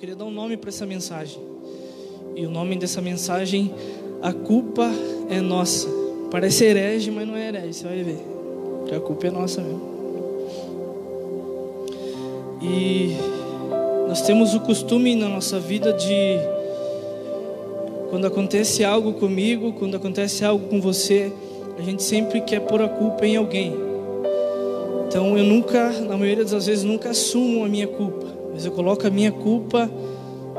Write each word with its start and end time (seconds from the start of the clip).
queria 0.00 0.16
dar 0.16 0.24
um 0.24 0.30
nome 0.30 0.56
para 0.56 0.70
essa 0.70 0.86
mensagem. 0.86 1.38
E 2.34 2.46
o 2.46 2.50
nome 2.50 2.74
dessa 2.74 3.02
mensagem, 3.02 3.70
a 4.22 4.32
culpa 4.32 4.90
é 5.28 5.42
nossa. 5.42 5.88
Parece 6.30 6.64
herege, 6.64 7.10
mas 7.10 7.28
não 7.28 7.36
é 7.36 7.48
herege, 7.48 7.74
você 7.74 7.84
vai 7.86 8.02
ver. 8.02 8.18
Porque 8.78 8.94
a 8.94 9.00
culpa 9.00 9.26
é 9.26 9.30
nossa 9.30 9.60
mesmo. 9.60 9.82
E 12.62 13.14
nós 14.08 14.22
temos 14.22 14.54
o 14.54 14.60
costume 14.60 15.14
na 15.14 15.28
nossa 15.28 15.60
vida 15.60 15.92
de 15.92 16.38
quando 18.08 18.26
acontece 18.26 18.82
algo 18.82 19.12
comigo, 19.12 19.74
quando 19.74 19.98
acontece 19.98 20.46
algo 20.46 20.66
com 20.68 20.80
você, 20.80 21.30
a 21.78 21.82
gente 21.82 22.02
sempre 22.02 22.40
quer 22.40 22.60
pôr 22.60 22.80
a 22.80 22.88
culpa 22.88 23.26
em 23.26 23.36
alguém. 23.36 23.74
Então 25.06 25.36
eu 25.36 25.44
nunca, 25.44 25.90
na 25.90 26.16
maioria 26.16 26.44
das 26.46 26.64
vezes, 26.64 26.84
nunca 26.84 27.10
assumo 27.10 27.66
a 27.66 27.68
minha 27.68 27.86
culpa, 27.86 28.39
mas 28.60 28.66
eu 28.66 28.72
coloco 28.72 29.06
a 29.06 29.10
minha 29.10 29.32
culpa 29.32 29.90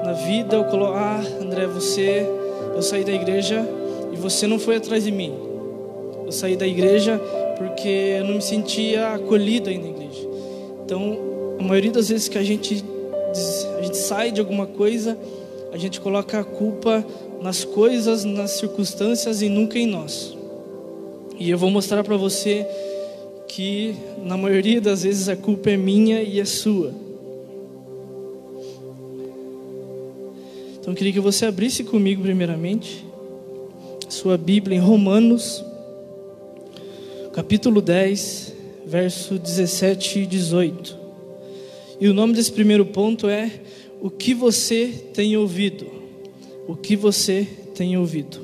na 0.04 0.14
vida, 0.14 0.56
eu 0.56 0.64
coloco, 0.64 0.94
ah, 0.94 1.22
André, 1.40 1.68
você, 1.68 2.26
eu 2.76 2.82
saí 2.82 3.04
da 3.04 3.12
igreja 3.12 3.64
e 4.12 4.16
você 4.16 4.48
não 4.48 4.58
foi 4.58 4.78
atrás 4.78 5.04
de 5.04 5.12
mim. 5.12 5.32
Eu 6.26 6.32
saí 6.32 6.58
da 6.58 6.66
igreja 6.66 7.22
porque 7.60 8.16
eu 8.18 8.24
não 8.26 8.34
me 8.34 8.42
sentia 8.42 9.10
acolhido 9.10 9.70
aí 9.70 9.78
na 9.78 9.90
igreja. 9.90 10.28
Então, 10.84 11.16
a 11.60 11.62
maioria 11.62 11.92
das 11.92 12.10
vezes 12.10 12.28
que 12.28 12.40
a 12.40 12.44
gente 12.44 12.84
a 13.78 13.82
gente 13.84 13.98
sai 13.98 14.32
de 14.32 14.42
alguma 14.42 14.66
coisa, 14.66 15.16
a 15.72 15.78
gente 15.78 16.02
coloca 16.02 16.40
a 16.40 16.44
culpa 16.44 17.06
nas 17.40 17.64
coisas, 17.64 18.26
nas 18.26 18.50
circunstâncias 18.50 19.44
e 19.44 19.48
nunca 19.48 19.78
em 19.78 19.86
nós. 19.86 20.36
E 21.38 21.52
eu 21.52 21.58
vou 21.60 21.70
mostrar 21.70 22.04
para 22.04 22.18
você 22.18 22.66
que 23.48 23.96
na 24.24 24.38
maioria 24.38 24.82
das 24.82 25.04
vezes 25.04 25.30
a 25.30 25.36
culpa 25.36 25.70
é 25.70 25.78
minha 25.78 26.24
e 26.24 26.40
é 26.40 26.46
sua. 26.46 27.11
Então 30.82 30.94
eu 30.94 30.98
queria 30.98 31.14
que 31.14 31.20
você 31.20 31.46
abrisse 31.46 31.84
comigo 31.84 32.24
primeiramente 32.24 33.06
sua 34.10 34.36
Bíblia 34.36 34.76
em 34.76 34.82
Romanos, 34.82 35.64
capítulo 37.34 37.84
10, 37.84 38.56
verso 38.88 39.38
17 39.38 40.22
e 40.22 40.26
18. 40.26 40.98
E 42.00 42.08
o 42.08 42.16
nome 42.16 42.34
desse 42.34 42.52
primeiro 42.52 42.84
ponto 42.84 43.30
é 43.30 43.62
o 44.02 44.10
que 44.10 44.34
você 44.34 44.88
tem 45.14 45.38
ouvido. 45.38 45.86
O 46.68 46.76
que 46.76 46.96
você 46.96 47.48
tem 47.76 47.96
ouvido. 47.96 48.40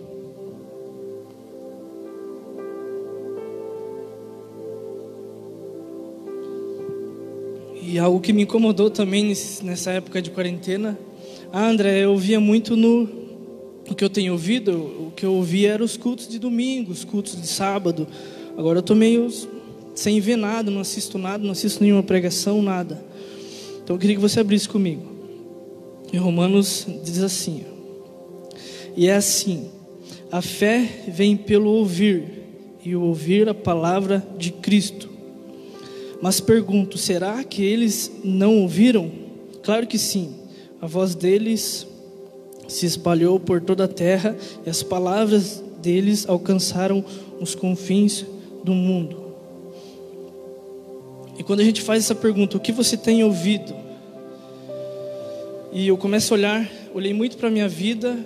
E 7.82 7.98
algo 7.98 8.22
que 8.22 8.32
me 8.32 8.44
incomodou 8.44 8.92
também 8.92 9.34
nessa 9.64 9.92
época 9.92 10.22
de 10.22 10.30
quarentena. 10.30 11.07
Ah, 11.52 11.70
André, 11.70 12.03
eu 12.03 12.12
ouvia 12.12 12.40
muito 12.40 12.76
no. 12.76 13.09
O 13.90 13.95
que 13.95 14.03
eu 14.03 14.09
tenho 14.09 14.34
ouvido, 14.34 14.73
o 14.73 15.14
que 15.16 15.26
eu 15.26 15.34
ouvia 15.34 15.72
eram 15.72 15.86
os 15.86 15.95
cultos 15.95 16.28
de 16.28 16.38
domingo, 16.38 16.92
os 16.92 17.06
cultos 17.06 17.39
de 17.39 17.48
sábado. 17.48 18.06
Agora 18.58 18.80
eu 18.80 18.81
estou 18.81 18.95
meio 18.95 19.30
sem 19.95 20.20
ver 20.20 20.36
nada, 20.36 20.70
não 20.70 20.81
assisto 20.81 21.17
nada, 21.17 21.44
não 21.44 21.52
assisto 21.52 21.81
nenhuma 21.81 22.04
pregação, 22.04 22.62
nada. 22.62 23.02
Então 23.81 23.95
eu 23.95 24.00
queria 24.00 24.16
que 24.16 24.22
você 24.22 24.42
abrisse 24.42 24.67
comigo. 24.67 25.04
Em 26.12 26.17
Romanos 26.17 26.86
diz 27.04 27.20
assim: 27.20 27.64
E 28.95 29.08
é 29.08 29.16
assim: 29.16 29.70
a 30.30 30.42
fé 30.42 31.06
vem 31.08 31.38
pelo 31.38 31.70
ouvir, 31.70 32.26
e 32.84 32.94
o 32.94 33.04
ouvir 33.04 33.48
a 33.48 33.54
palavra 33.54 34.26
de 34.38 34.52
Cristo. 34.52 35.09
Mas 36.22 36.42
pergunto: 36.42 36.98
será 36.98 37.42
que 37.44 37.64
eles 37.64 38.11
não 38.22 38.59
ouviram? 38.59 39.09
Claro 39.64 39.88
que 39.88 39.98
sim. 39.98 40.47
A 40.81 40.88
voz 40.88 41.16
deles 41.16 41.88
se 42.67 42.86
espalhou 42.86 43.39
por 43.39 43.61
toda 43.61 43.86
a 43.86 43.88
terra 43.88 44.36
e 44.66 44.70
as 44.70 44.83
palavras 44.83 45.64
deles 45.81 46.28
alcançaram 46.28 47.03
os 47.39 47.56
confins 47.56 48.26
do 48.64 48.73
mundo. 48.73 49.27
E 51.37 51.43
quando 51.43 51.60
a 51.60 51.64
gente 51.64 51.82
faz 51.82 52.04
essa 52.04 52.16
pergunta, 52.16 52.58
o 52.58 52.60
que 52.60 52.71
você 52.71 52.98
tem 52.98 53.23
ouvido? 53.23 53.73
E 55.71 55.87
eu 55.87 55.98
começo 55.98 56.33
a 56.33 56.37
olhar, 56.37 56.71
olhei 56.93 57.14
muito 57.14 57.37
para 57.37 57.48
a 57.48 57.52
minha 57.52 57.70
vida, 57.70 58.17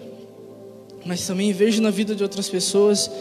mas 1.05 1.25
também 1.27 1.51
vejo 1.51 1.81
na 1.81 1.89
vida 1.89 2.15
de 2.15 2.23
outras 2.23 2.49
pessoas 2.49 3.11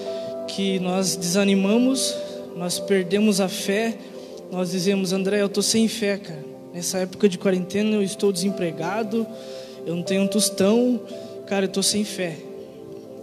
que 0.47 0.79
nós 0.79 1.17
desanimamos, 1.17 2.15
nós 2.57 2.79
perdemos 2.79 3.41
a 3.41 3.49
fé 3.49 3.97
nós 4.51 4.73
dizemos, 4.73 5.13
André, 5.13 5.41
eu 5.41 5.47
estou 5.47 5.63
sem 5.63 5.87
fé, 5.87 6.19
cara. 6.19 6.50
Nessa 6.73 6.99
época 6.99 7.29
de 7.29 7.37
quarentena 7.37 7.97
eu 7.97 8.03
estou 8.03 8.33
desempregado, 8.33 9.27
eu 9.85 9.97
não 9.97 10.03
tenho 10.03 10.23
um 10.23 10.29
tostão, 10.29 11.01
cara, 11.47 11.65
eu 11.65 11.69
estou 11.69 11.83
sem 11.83 12.05
fé. 12.05 12.37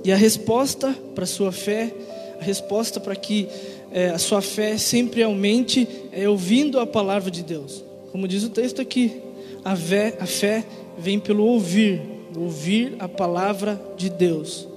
E 0.04 0.12
a 0.12 0.16
resposta 0.16 0.94
para 1.16 1.26
sua 1.26 1.52
fé, 1.52 1.94
a 2.40 2.44
resposta 2.44 3.00
para 3.00 3.16
que 3.16 3.48
é, 3.92 4.10
a 4.10 4.18
sua 4.18 4.42
fé 4.42 4.78
sempre 4.78 5.24
aumente 5.24 5.88
é 6.12 6.28
ouvindo 6.28 6.80
a 6.80 6.86
palavra 6.86 7.32
de 7.32 7.42
Deus. 7.42 7.84
Como 8.12 8.28
diz 8.28 8.44
o 8.44 8.50
texto 8.50 8.82
aqui, 8.82 9.22
a 9.64 9.76
fé, 9.76 10.18
a 10.20 10.26
fé 10.26 10.66
vem 10.98 11.20
pelo 11.20 11.46
ouvir, 11.46 12.02
ouvir 12.36 12.96
a 13.00 13.08
palavra 13.08 13.82
de 13.96 14.10
Deus. 14.10 14.68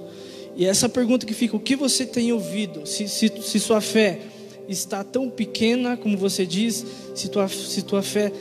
E 0.55 0.65
essa 0.65 0.87
pergunta 0.87 1.25
que 1.25 1.33
fica, 1.33 1.55
o 1.55 1.59
que 1.59 1.75
você 1.75 2.05
tem 2.05 2.31
ouvido? 2.31 2.85
Se, 2.85 3.07
se, 3.07 3.31
se 3.41 3.59
sua 3.59 3.81
fé 3.81 4.19
está 4.67 5.03
tão 5.03 5.29
pequena, 5.29 5.97
como 5.97 6.17
você 6.17 6.45
diz, 6.45 6.85
se 7.15 7.29
tua, 7.29 7.47
se 7.47 7.81
tua 7.81 8.01
fé 8.01 8.31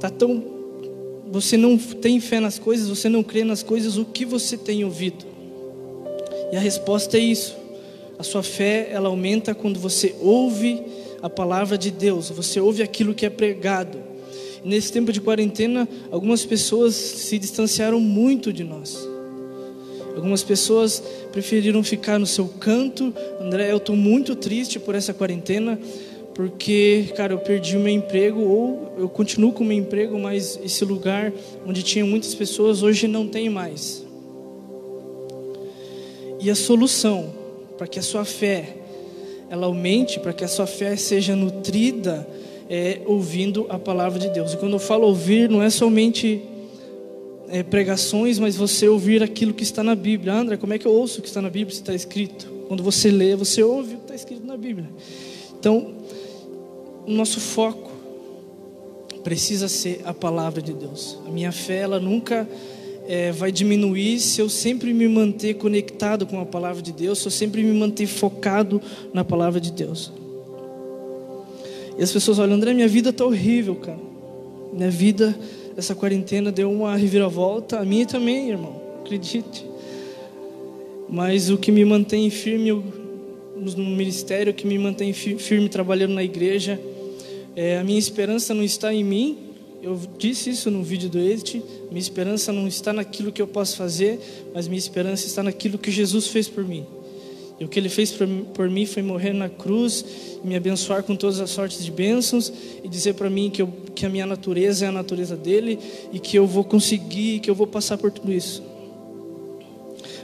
está 0.00 0.08
tão. 0.08 0.42
Você 1.30 1.56
não 1.56 1.76
tem 1.76 2.18
fé 2.18 2.40
nas 2.40 2.58
coisas, 2.58 2.88
você 2.88 3.08
não 3.08 3.22
crê 3.22 3.44
nas 3.44 3.62
coisas, 3.62 3.96
o 3.96 4.04
que 4.04 4.24
você 4.24 4.56
tem 4.56 4.82
ouvido? 4.82 5.26
E 6.50 6.56
a 6.56 6.60
resposta 6.60 7.18
é 7.18 7.20
isso. 7.20 7.54
A 8.18 8.22
sua 8.22 8.42
fé, 8.42 8.88
ela 8.90 9.08
aumenta 9.08 9.54
quando 9.54 9.78
você 9.78 10.14
ouve 10.20 10.82
a 11.22 11.30
palavra 11.30 11.78
de 11.78 11.90
Deus, 11.90 12.30
você 12.30 12.58
ouve 12.58 12.82
aquilo 12.82 13.14
que 13.14 13.26
é 13.26 13.30
pregado. 13.30 14.10
nesse 14.62 14.92
tempo 14.92 15.10
de 15.10 15.22
quarentena, 15.22 15.88
algumas 16.10 16.44
pessoas 16.44 16.94
se 16.94 17.38
distanciaram 17.38 17.98
muito 17.98 18.52
de 18.52 18.62
nós. 18.62 19.08
Algumas 20.14 20.42
pessoas 20.42 21.02
preferiram 21.32 21.82
ficar 21.82 22.18
no 22.18 22.26
seu 22.26 22.46
canto. 22.46 23.14
André, 23.40 23.72
eu 23.72 23.78
estou 23.78 23.96
muito 23.96 24.34
triste 24.34 24.78
por 24.78 24.94
essa 24.94 25.14
quarentena, 25.14 25.80
porque, 26.34 27.12
cara, 27.16 27.32
eu 27.32 27.38
perdi 27.38 27.76
o 27.76 27.80
meu 27.80 27.92
emprego, 27.92 28.40
ou 28.40 28.94
eu 28.98 29.08
continuo 29.08 29.52
com 29.52 29.62
o 29.62 29.66
meu 29.66 29.76
emprego, 29.76 30.18
mas 30.18 30.58
esse 30.64 30.84
lugar 30.84 31.32
onde 31.66 31.82
tinha 31.82 32.04
muitas 32.04 32.34
pessoas 32.34 32.82
hoje 32.82 33.06
não 33.08 33.26
tem 33.26 33.48
mais. 33.48 34.04
E 36.40 36.50
a 36.50 36.54
solução 36.54 37.32
para 37.76 37.86
que 37.86 37.98
a 37.98 38.02
sua 38.02 38.24
fé 38.24 38.76
ela 39.50 39.66
aumente, 39.66 40.20
para 40.20 40.32
que 40.32 40.44
a 40.44 40.48
sua 40.48 40.66
fé 40.66 40.94
seja 40.94 41.34
nutrida, 41.34 42.26
é 42.68 43.00
ouvindo 43.04 43.66
a 43.68 43.78
palavra 43.78 44.16
de 44.18 44.28
Deus. 44.28 44.52
E 44.52 44.56
quando 44.56 44.74
eu 44.74 44.78
falo 44.78 45.08
ouvir, 45.08 45.50
não 45.50 45.60
é 45.60 45.68
somente 45.68 46.40
é, 47.48 47.64
pregações, 47.64 48.38
mas 48.38 48.54
você 48.54 48.88
ouvir 48.88 49.24
aquilo 49.24 49.52
que 49.52 49.64
está 49.64 49.82
na 49.82 49.96
Bíblia. 49.96 50.34
André, 50.34 50.56
como 50.56 50.72
é 50.72 50.78
que 50.78 50.86
eu 50.86 50.92
ouço 50.92 51.18
o 51.18 51.22
que 51.22 51.28
está 51.28 51.42
na 51.42 51.50
Bíblia 51.50 51.74
se 51.74 51.80
está 51.80 51.92
escrito? 51.92 52.46
Quando 52.68 52.82
você 52.84 53.10
lê, 53.10 53.34
você 53.34 53.60
ouve 53.60 53.94
o 53.94 53.96
que 53.96 54.02
está 54.04 54.14
escrito 54.14 54.46
na 54.46 54.56
Bíblia. 54.56 54.88
Então, 55.58 55.94
o 57.10 57.16
nosso 57.16 57.40
foco 57.40 57.90
precisa 59.24 59.68
ser 59.68 60.00
a 60.04 60.14
palavra 60.14 60.62
de 60.62 60.72
Deus. 60.72 61.18
A 61.26 61.30
minha 61.30 61.50
fé, 61.50 61.78
ela 61.78 61.98
nunca 61.98 62.48
é, 63.06 63.32
vai 63.32 63.50
diminuir 63.50 64.20
se 64.20 64.40
eu 64.40 64.48
sempre 64.48 64.94
me 64.94 65.08
manter 65.08 65.54
conectado 65.54 66.24
com 66.24 66.40
a 66.40 66.46
palavra 66.46 66.80
de 66.80 66.92
Deus, 66.92 67.18
se 67.18 67.26
eu 67.26 67.32
sempre 67.32 67.62
me 67.62 67.76
manter 67.76 68.06
focado 68.06 68.80
na 69.12 69.24
palavra 69.24 69.60
de 69.60 69.72
Deus. 69.72 70.12
E 71.98 72.02
as 72.02 72.12
pessoas 72.12 72.38
olham, 72.38 72.54
André, 72.54 72.72
minha 72.72 72.88
vida 72.88 73.10
está 73.10 73.24
horrível, 73.24 73.74
cara. 73.74 73.98
Minha 74.72 74.90
vida 74.90 75.36
essa 75.76 75.94
quarentena 75.94 76.52
deu 76.52 76.70
uma 76.70 76.96
reviravolta, 76.96 77.80
a 77.80 77.84
minha 77.84 78.06
também, 78.06 78.50
irmão, 78.50 78.80
acredite. 79.00 79.66
Mas 81.08 81.50
o 81.50 81.58
que 81.58 81.72
me 81.72 81.84
mantém 81.84 82.30
firme 82.30 82.70
no 82.70 83.84
ministério, 83.84 84.52
o 84.52 84.54
que 84.54 84.66
me 84.66 84.78
mantém 84.78 85.12
firme 85.12 85.68
trabalhando 85.68 86.14
na 86.14 86.22
igreja, 86.22 86.80
é, 87.56 87.78
a 87.78 87.84
minha 87.84 87.98
esperança 87.98 88.54
não 88.54 88.62
está 88.62 88.92
em 88.92 89.04
mim. 89.04 89.38
Eu 89.82 89.98
disse 90.18 90.50
isso 90.50 90.70
no 90.70 90.82
vídeo 90.82 91.08
do 91.08 91.18
Edit. 91.18 91.62
Minha 91.88 92.00
esperança 92.00 92.52
não 92.52 92.68
está 92.68 92.92
naquilo 92.92 93.32
que 93.32 93.40
eu 93.40 93.46
posso 93.46 93.76
fazer, 93.76 94.20
mas 94.54 94.68
minha 94.68 94.78
esperança 94.78 95.26
está 95.26 95.42
naquilo 95.42 95.78
que 95.78 95.90
Jesus 95.90 96.26
fez 96.28 96.48
por 96.48 96.64
mim. 96.64 96.86
E 97.58 97.64
o 97.64 97.68
que 97.68 97.78
ele 97.78 97.90
fez 97.90 98.10
por 98.54 98.70
mim 98.70 98.86
foi 98.86 99.02
morrer 99.02 99.34
na 99.34 99.48
cruz, 99.50 100.02
me 100.42 100.56
abençoar 100.56 101.02
com 101.02 101.14
todas 101.14 101.40
as 101.40 101.50
sortes 101.50 101.84
de 101.84 101.90
bênçãos 101.90 102.50
e 102.82 102.88
dizer 102.88 103.12
para 103.14 103.28
mim 103.28 103.50
que, 103.50 103.60
eu, 103.60 103.68
que 103.94 104.06
a 104.06 104.08
minha 104.08 104.24
natureza 104.24 104.86
é 104.86 104.88
a 104.88 104.92
natureza 104.92 105.36
dele 105.36 105.78
e 106.10 106.18
que 106.18 106.38
eu 106.38 106.46
vou 106.46 106.64
conseguir, 106.64 107.40
que 107.40 107.50
eu 107.50 107.54
vou 107.54 107.66
passar 107.66 107.98
por 107.98 108.10
tudo 108.10 108.32
isso. 108.32 108.62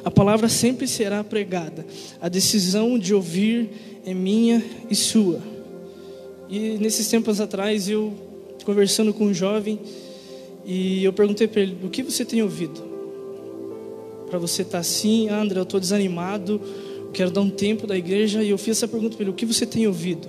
A 0.02 0.10
palavra 0.10 0.48
sempre 0.48 0.88
será 0.88 1.22
pregada. 1.22 1.84
A 2.22 2.28
decisão 2.28 2.98
de 2.98 3.12
ouvir 3.12 3.68
é 4.06 4.14
minha 4.14 4.64
e 4.88 4.94
sua. 4.94 5.55
E 6.48 6.78
nesses 6.78 7.08
tempos 7.08 7.40
atrás, 7.40 7.88
eu 7.88 8.14
conversando 8.64 9.14
com 9.14 9.26
um 9.26 9.34
jovem, 9.34 9.78
E 10.68 11.04
eu 11.04 11.12
perguntei 11.12 11.46
para 11.46 11.60
ele: 11.60 11.76
o 11.84 11.88
que 11.88 12.02
você 12.02 12.24
tem 12.24 12.42
ouvido? 12.42 12.82
Para 14.28 14.38
você 14.38 14.62
estar 14.62 14.72
tá 14.72 14.78
assim, 14.78 15.28
André, 15.28 15.60
eu 15.60 15.62
estou 15.62 15.78
desanimado, 15.78 16.60
quero 17.12 17.30
dar 17.30 17.40
um 17.40 17.50
tempo 17.50 17.86
da 17.86 17.96
igreja. 17.96 18.42
E 18.42 18.50
eu 18.50 18.58
fiz 18.58 18.78
essa 18.78 18.88
pergunta 18.88 19.16
para 19.16 19.22
ele: 19.22 19.30
o 19.30 19.34
que 19.34 19.46
você 19.46 19.64
tem 19.64 19.86
ouvido? 19.86 20.28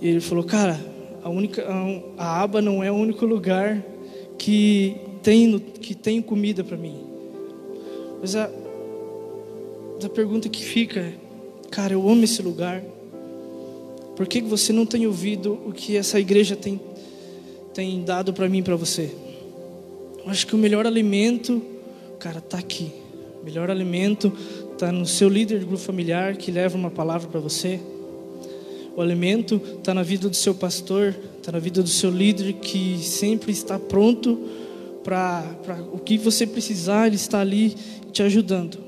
E 0.00 0.08
ele 0.08 0.20
falou: 0.20 0.44
cara, 0.44 0.78
a, 1.22 1.30
única, 1.30 1.66
a, 1.66 2.22
a 2.22 2.42
aba 2.42 2.60
não 2.60 2.84
é 2.84 2.92
o 2.92 2.94
único 2.94 3.24
lugar 3.24 3.82
que 4.36 4.96
tem, 5.22 5.58
que 5.58 5.94
tem 5.94 6.20
comida 6.20 6.62
para 6.62 6.76
mim. 6.76 7.00
Mas 8.20 8.36
a, 8.36 8.50
a 10.04 10.08
pergunta 10.10 10.50
que 10.50 10.62
fica 10.62 11.00
é: 11.00 11.14
cara, 11.70 11.94
eu 11.94 12.06
amo 12.06 12.24
esse 12.24 12.42
lugar. 12.42 12.82
Por 14.16 14.26
que 14.26 14.40
você 14.40 14.72
não 14.72 14.86
tem 14.86 15.06
ouvido 15.06 15.60
o 15.66 15.72
que 15.72 15.94
essa 15.94 16.18
igreja 16.18 16.56
tem, 16.56 16.80
tem 17.74 18.02
dado 18.02 18.32
para 18.32 18.48
mim 18.48 18.58
e 18.58 18.62
para 18.62 18.74
você? 18.74 19.14
Eu 20.24 20.30
acho 20.30 20.46
que 20.46 20.54
o 20.54 20.58
melhor 20.58 20.86
alimento, 20.86 21.62
cara, 22.18 22.38
está 22.38 22.58
aqui. 22.58 22.90
O 23.42 23.44
melhor 23.44 23.70
alimento 23.70 24.32
está 24.72 24.90
no 24.90 25.04
seu 25.04 25.28
líder 25.28 25.58
de 25.58 25.66
grupo 25.66 25.82
familiar 25.82 26.34
que 26.36 26.50
leva 26.50 26.78
uma 26.78 26.90
palavra 26.90 27.28
para 27.28 27.38
você. 27.38 27.78
O 28.96 29.02
alimento 29.02 29.60
está 29.76 29.92
na 29.92 30.02
vida 30.02 30.30
do 30.30 30.34
seu 30.34 30.54
pastor, 30.54 31.14
está 31.36 31.52
na 31.52 31.58
vida 31.58 31.82
do 31.82 31.88
seu 31.88 32.10
líder 32.10 32.54
que 32.54 32.98
sempre 33.02 33.52
está 33.52 33.78
pronto 33.78 34.40
para 35.04 35.44
o 35.92 35.98
que 35.98 36.16
você 36.16 36.46
precisar, 36.46 37.06
ele 37.06 37.16
está 37.16 37.40
ali 37.40 37.76
te 38.10 38.22
ajudando. 38.22 38.78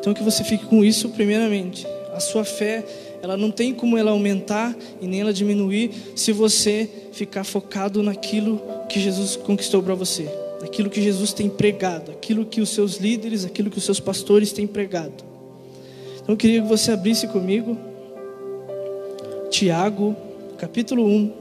Então 0.00 0.14
que 0.14 0.22
você 0.22 0.42
fique 0.42 0.64
com 0.64 0.82
isso 0.82 1.10
primeiramente. 1.10 1.86
A 2.18 2.20
sua 2.20 2.44
fé, 2.44 2.84
ela 3.22 3.36
não 3.36 3.48
tem 3.48 3.72
como 3.72 3.96
ela 3.96 4.10
aumentar 4.10 4.76
e 5.00 5.06
nem 5.06 5.20
ela 5.20 5.32
diminuir 5.32 5.92
se 6.16 6.32
você 6.32 6.90
ficar 7.12 7.44
focado 7.44 8.02
naquilo 8.02 8.60
que 8.88 8.98
Jesus 8.98 9.36
conquistou 9.36 9.80
para 9.80 9.94
você, 9.94 10.28
naquilo 10.60 10.90
que 10.90 11.00
Jesus 11.00 11.32
tem 11.32 11.48
pregado, 11.48 12.10
aquilo 12.10 12.44
que 12.44 12.60
os 12.60 12.70
seus 12.70 12.96
líderes, 12.96 13.44
aquilo 13.44 13.70
que 13.70 13.78
os 13.78 13.84
seus 13.84 14.00
pastores 14.00 14.50
têm 14.50 14.66
pregado. 14.66 15.14
Então 16.16 16.30
eu 16.34 16.36
queria 16.36 16.60
que 16.60 16.66
você 16.66 16.90
abrisse 16.90 17.28
comigo 17.28 17.78
Tiago, 19.48 20.16
capítulo 20.58 21.06
1, 21.06 21.32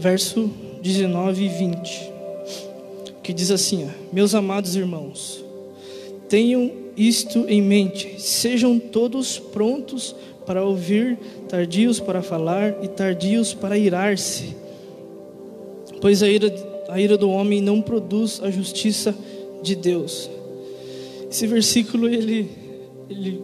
verso 0.00 0.50
19 0.82 1.44
e 1.44 1.48
20, 1.48 2.12
que 3.22 3.32
diz 3.32 3.52
assim: 3.52 3.84
ó, 3.84 4.12
Meus 4.12 4.34
amados 4.34 4.74
irmãos, 4.74 5.44
tenham 6.28 6.72
isto 7.08 7.46
em 7.48 7.62
mente: 7.62 8.20
sejam 8.20 8.78
todos 8.78 9.38
prontos 9.38 10.14
para 10.44 10.62
ouvir, 10.64 11.18
tardios 11.48 11.98
para 11.98 12.22
falar 12.22 12.84
e 12.84 12.88
tardios 12.88 13.54
para 13.54 13.78
irar-se. 13.78 14.54
Pois 16.00 16.22
a 16.22 16.28
ira, 16.28 16.52
a 16.88 17.00
ira 17.00 17.16
do 17.16 17.30
homem 17.30 17.60
não 17.60 17.80
produz 17.80 18.40
a 18.42 18.50
justiça 18.50 19.14
de 19.62 19.74
Deus. 19.74 20.28
Esse 21.30 21.46
versículo, 21.46 22.08
ele, 22.08 22.50
ele, 23.08 23.42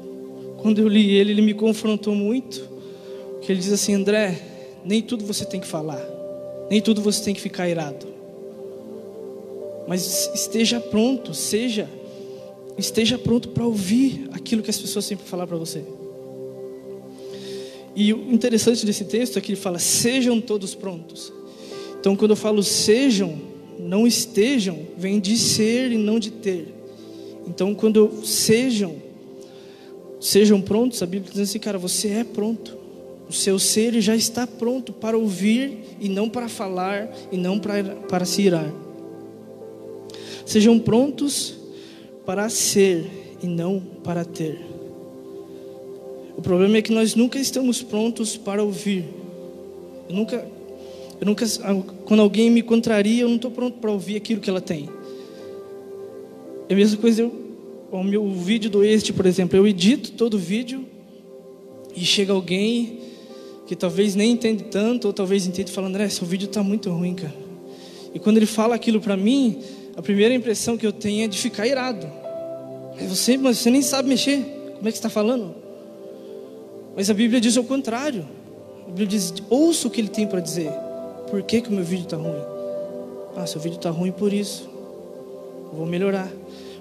quando 0.59 0.81
eu 0.81 0.89
li 0.89 1.15
ele, 1.15 1.33
ele 1.33 1.43
me 1.43 1.55
confrontou 1.55 2.15
muito. 2.15 2.69
Que 3.41 3.53
ele 3.53 3.61
diz 3.61 3.73
assim: 3.73 3.95
André, 3.95 4.39
nem 4.85 5.01
tudo 5.01 5.25
você 5.25 5.45
tem 5.45 5.61
que 5.61 5.67
falar, 5.67 6.05
nem 6.69 6.81
tudo 6.81 7.01
você 7.01 7.23
tem 7.23 7.35
que 7.35 7.41
ficar 7.41 7.69
irado. 7.69 8.07
Mas 9.87 10.31
esteja 10.35 10.81
pronto, 10.81 11.33
seja 11.33 11.89
esteja 12.79 13.19
pronto 13.19 13.49
para 13.51 13.65
ouvir 13.65 14.29
aquilo 14.33 14.63
que 14.63 14.71
as 14.71 14.79
pessoas 14.79 15.05
sempre 15.05 15.27
falam 15.27 15.47
para 15.47 15.57
você. 15.57 15.83
E 17.95 18.13
o 18.13 18.31
interessante 18.31 18.85
desse 18.85 19.05
texto 19.05 19.39
é 19.39 19.41
que 19.41 19.53
ele 19.53 19.61
fala: 19.61 19.79
sejam 19.79 20.41
todos 20.41 20.75
prontos. 20.75 21.33
Então, 21.99 22.15
quando 22.15 22.33
eu 22.33 22.37
falo 22.37 22.63
sejam, 22.63 23.41
não 23.79 24.07
estejam, 24.07 24.79
vem 24.97 25.19
de 25.19 25.37
ser 25.37 25.91
e 25.91 25.97
não 25.97 26.19
de 26.19 26.31
ter. 26.31 26.69
Então, 27.49 27.75
quando 27.75 27.97
eu, 27.97 28.25
sejam, 28.25 28.97
sejam 30.21 30.61
prontos, 30.61 31.03
a 31.03 31.07
Bíblia 31.07 31.33
diz 31.33 31.49
assim, 31.49 31.59
cara, 31.59 31.79
você 31.79 32.09
é 32.09 32.25
pronto. 32.25 32.77
O 33.29 33.33
seu 33.33 33.59
ser 33.59 34.01
já 34.01 34.15
está 34.15 34.47
pronto 34.47 34.93
para 34.93 35.19
ouvir 35.19 35.79
e 36.01 36.09
não 36.09 36.29
para 36.29 36.49
falar 36.49 37.11
e 37.33 37.37
não 37.37 37.59
para, 37.59 37.83
para 37.83 38.25
se 38.25 38.43
irar. 38.43 38.73
Sejam 40.45 40.79
prontos 40.79 41.57
para 42.27 42.49
ser 42.49 43.09
e 43.43 43.47
não 43.47 43.81
para 44.03 44.25
ter. 44.25 44.61
O 46.37 46.43
problema 46.43 46.77
é 46.77 46.83
que 46.83 46.93
nós 46.93 47.15
nunca 47.15 47.39
estamos 47.39 47.83
prontos 47.83 48.37
para 48.37 48.63
ouvir. 48.63 49.05
Eu 50.09 50.15
nunca, 50.15 50.47
eu 51.21 51.27
nunca, 51.27 51.47
quando 52.05 52.21
alguém 52.21 52.51
me 52.51 52.63
contraria, 52.63 53.23
eu 53.23 53.29
não 53.29 53.37
estou 53.37 53.51
pronto 53.51 53.79
para 53.79 53.91
ouvir 53.91 54.17
aquilo 54.17 54.41
que 54.41 54.51
ela 54.51 54.61
tem. 54.61 54.89
É 56.69 56.75
a 56.75 56.77
mesma 56.77 56.99
coisa 56.99 57.23
eu, 57.23 57.47
o 57.91 58.03
meu 58.03 58.29
vídeo 58.31 58.69
do 58.69 58.85
este, 58.85 59.13
por 59.13 59.25
exemplo, 59.25 59.57
eu 59.57 59.67
edito 59.67 60.13
todo 60.13 60.35
o 60.35 60.39
vídeo 60.39 60.85
e 61.95 62.01
chega 62.01 62.33
alguém 62.33 62.99
que 63.67 63.75
talvez 63.75 64.15
nem 64.15 64.33
entende 64.33 64.65
tanto, 64.65 65.07
ou 65.07 65.13
talvez 65.13 65.47
entende 65.47 65.73
falando, 65.73 65.95
André, 65.95 66.09
seu 66.09 66.27
vídeo 66.27 66.47
está 66.47 66.63
muito 66.63 66.91
ruim, 66.91 67.15
cara. 67.15 67.35
E 68.15 68.19
quando 68.19 68.37
ele 68.37 68.47
fala 68.47 68.75
aquilo 68.75 69.01
para 69.01 69.17
mim, 69.17 69.59
a 69.97 70.03
primeira 70.03 70.35
impressão 70.35 70.77
que 70.77 70.87
eu 70.87 70.93
tenho 70.93 71.25
é 71.25 71.29
de 71.29 71.39
ficar 71.39 71.67
irado. 71.67 72.07
Você, 73.09 73.37
mas 73.39 73.59
você 73.59 73.71
nem 73.71 73.81
sabe 73.81 74.09
mexer. 74.09 74.45
Como 74.77 74.87
é 74.87 74.93
que 74.93 74.99
está 74.99 75.09
falando? 75.09 75.55
Mas 76.95 77.09
a 77.09 77.15
Bíblia 77.15 77.41
diz 77.41 77.57
o 77.57 77.65
contrário. 77.65 78.27
A 78.85 78.89
Bíblia 78.89 79.07
diz: 79.07 79.33
ouça 79.49 79.89
o 79.89 79.91
que 79.91 80.01
ele 80.01 80.09
tem 80.09 80.27
para 80.27 80.41
dizer. 80.41 80.71
Por 81.31 81.43
que, 81.43 81.63
que 81.63 81.69
o 81.71 81.73
meu 81.73 81.85
vídeo 81.85 82.05
está 82.05 82.17
ruim? 82.17 82.43
Ah, 83.37 83.47
seu 83.47 83.61
vídeo 83.61 83.77
está 83.77 83.91
ruim 83.91 84.13
por 84.13 84.33
isso. 84.33 84.69
Eu 85.73 85.79
vou 85.79 85.87
melhorar. 85.87 86.31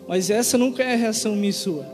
Mas 0.07 0.29
essa 0.29 0.57
nunca 0.57 0.83
é 0.83 0.94
a 0.94 0.97
reação 0.97 1.35
minha 1.35 1.50
e 1.50 1.53
sua. 1.53 1.85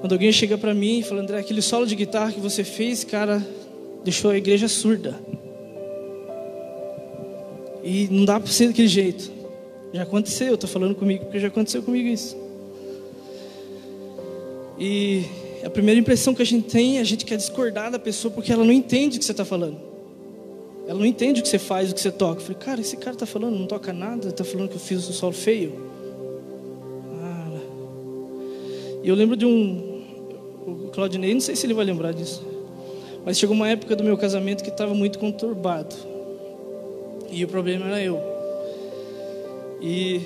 Quando 0.00 0.12
alguém 0.12 0.32
chega 0.32 0.58
para 0.58 0.74
mim 0.74 0.98
e 0.98 1.02
fala, 1.02 1.20
André, 1.20 1.38
aquele 1.38 1.62
solo 1.62 1.86
de 1.86 1.94
guitarra 1.94 2.32
que 2.32 2.40
você 2.40 2.64
fez, 2.64 3.04
cara, 3.04 3.46
deixou 4.02 4.30
a 4.30 4.36
igreja 4.36 4.66
surda. 4.66 5.14
E 7.84 8.08
não 8.10 8.24
dá 8.24 8.40
para 8.40 8.50
ser 8.50 8.68
daquele 8.68 8.88
jeito. 8.88 9.41
Já 9.92 10.02
aconteceu, 10.02 10.48
eu 10.48 10.54
estou 10.54 10.68
falando 10.68 10.94
comigo 10.94 11.24
porque 11.24 11.38
já 11.38 11.48
aconteceu 11.48 11.82
comigo 11.82 12.08
isso. 12.08 12.36
E 14.78 15.24
a 15.62 15.70
primeira 15.70 16.00
impressão 16.00 16.34
que 16.34 16.42
a 16.42 16.46
gente 16.46 16.68
tem, 16.68 16.98
a 16.98 17.04
gente 17.04 17.24
quer 17.24 17.36
discordar 17.36 17.90
da 17.90 17.98
pessoa 17.98 18.32
porque 18.32 18.52
ela 18.52 18.64
não 18.64 18.72
entende 18.72 19.16
o 19.16 19.18
que 19.18 19.24
você 19.24 19.32
está 19.32 19.44
falando. 19.44 19.78
Ela 20.88 20.98
não 20.98 21.06
entende 21.06 21.40
o 21.40 21.42
que 21.42 21.48
você 21.48 21.58
faz, 21.58 21.90
o 21.90 21.94
que 21.94 22.00
você 22.00 22.10
toca. 22.10 22.40
Eu 22.40 22.44
falei, 22.44 22.58
cara, 22.58 22.80
esse 22.80 22.96
cara 22.96 23.14
está 23.14 23.26
falando, 23.26 23.56
não 23.58 23.66
toca 23.66 23.92
nada, 23.92 24.30
está 24.30 24.44
falando 24.44 24.70
que 24.70 24.74
eu 24.74 24.80
fiz 24.80 25.08
o 25.08 25.12
solo 25.12 25.32
feio. 25.32 25.72
Ah. 27.22 27.58
E 29.04 29.08
eu 29.08 29.14
lembro 29.14 29.36
de 29.36 29.46
um. 29.46 29.92
O 30.66 30.90
Claudinei, 30.92 31.34
não 31.34 31.40
sei 31.40 31.54
se 31.54 31.66
ele 31.66 31.74
vai 31.74 31.84
lembrar 31.84 32.12
disso. 32.12 32.44
Mas 33.24 33.38
chegou 33.38 33.54
uma 33.54 33.68
época 33.68 33.94
do 33.94 34.02
meu 34.02 34.16
casamento 34.16 34.64
que 34.64 34.70
estava 34.70 34.94
muito 34.94 35.18
conturbado. 35.18 35.94
E 37.30 37.44
o 37.44 37.48
problema 37.48 37.86
era 37.86 38.02
eu. 38.02 38.31
E 39.82 40.20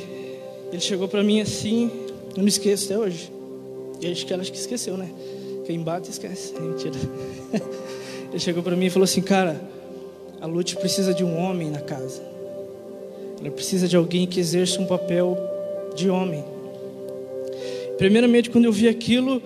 ele 0.70 0.80
chegou 0.80 1.08
para 1.08 1.22
mim 1.22 1.40
assim, 1.40 1.90
eu 2.36 2.42
não 2.42 2.48
esqueço 2.48 2.92
até 2.92 2.98
hoje. 2.98 3.32
E 4.00 4.12
acho 4.12 4.26
que 4.26 4.32
ela 4.32 4.42
acho 4.42 4.52
que 4.52 4.58
esqueceu, 4.58 4.96
né? 4.96 5.08
Quem 5.64 5.80
bate 5.80 6.10
esquece. 6.10 6.52
Mentira. 6.60 6.94
Ele 8.30 8.38
chegou 8.38 8.62
para 8.62 8.76
mim 8.76 8.86
e 8.86 8.90
falou 8.90 9.04
assim, 9.04 9.22
cara, 9.22 9.60
a 10.40 10.46
Lute 10.46 10.76
precisa 10.76 11.14
de 11.14 11.24
um 11.24 11.38
homem 11.38 11.70
na 11.70 11.80
casa. 11.80 12.22
Ela 13.40 13.50
precisa 13.50 13.88
de 13.88 13.96
alguém 13.96 14.26
que 14.26 14.38
exerça 14.38 14.80
um 14.80 14.86
papel 14.86 15.38
de 15.94 16.10
homem. 16.10 16.44
Primeiramente, 17.96 18.50
quando 18.50 18.66
eu 18.66 18.72
vi 18.72 18.88
aquilo, 18.88 19.42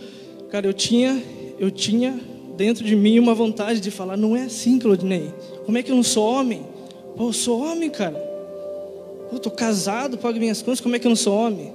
cara, 0.50 0.66
eu 0.66 0.74
tinha, 0.74 1.22
eu 1.58 1.70
tinha 1.70 2.18
dentro 2.56 2.84
de 2.84 2.96
mim 2.96 3.18
uma 3.18 3.34
vontade 3.34 3.80
de 3.80 3.90
falar, 3.90 4.16
não 4.16 4.36
é 4.36 4.42
assim, 4.42 4.78
Claudinei. 4.78 5.32
Como 5.64 5.78
é 5.78 5.82
que 5.82 5.90
eu 5.90 5.96
não 5.96 6.02
sou 6.02 6.28
homem? 6.28 6.66
Pô, 7.16 7.28
eu 7.28 7.32
sou 7.32 7.62
homem, 7.62 7.88
cara. 7.88 8.29
Eu 9.32 9.38
tô 9.38 9.50
casado, 9.50 10.18
pago 10.18 10.38
minhas 10.38 10.62
contas, 10.62 10.80
como 10.80 10.96
é 10.96 10.98
que 10.98 11.06
eu 11.06 11.10
não 11.10 11.16
sou 11.16 11.34
homem? 11.36 11.72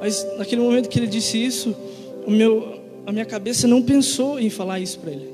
Mas 0.00 0.26
naquele 0.36 0.60
momento 0.60 0.88
que 0.88 0.98
ele 0.98 1.06
disse 1.06 1.42
isso, 1.42 1.76
o 2.26 2.30
meu, 2.30 2.80
a 3.06 3.12
minha 3.12 3.24
cabeça 3.24 3.68
não 3.68 3.82
pensou 3.82 4.40
em 4.40 4.50
falar 4.50 4.80
isso 4.80 4.98
para 4.98 5.12
ele. 5.12 5.30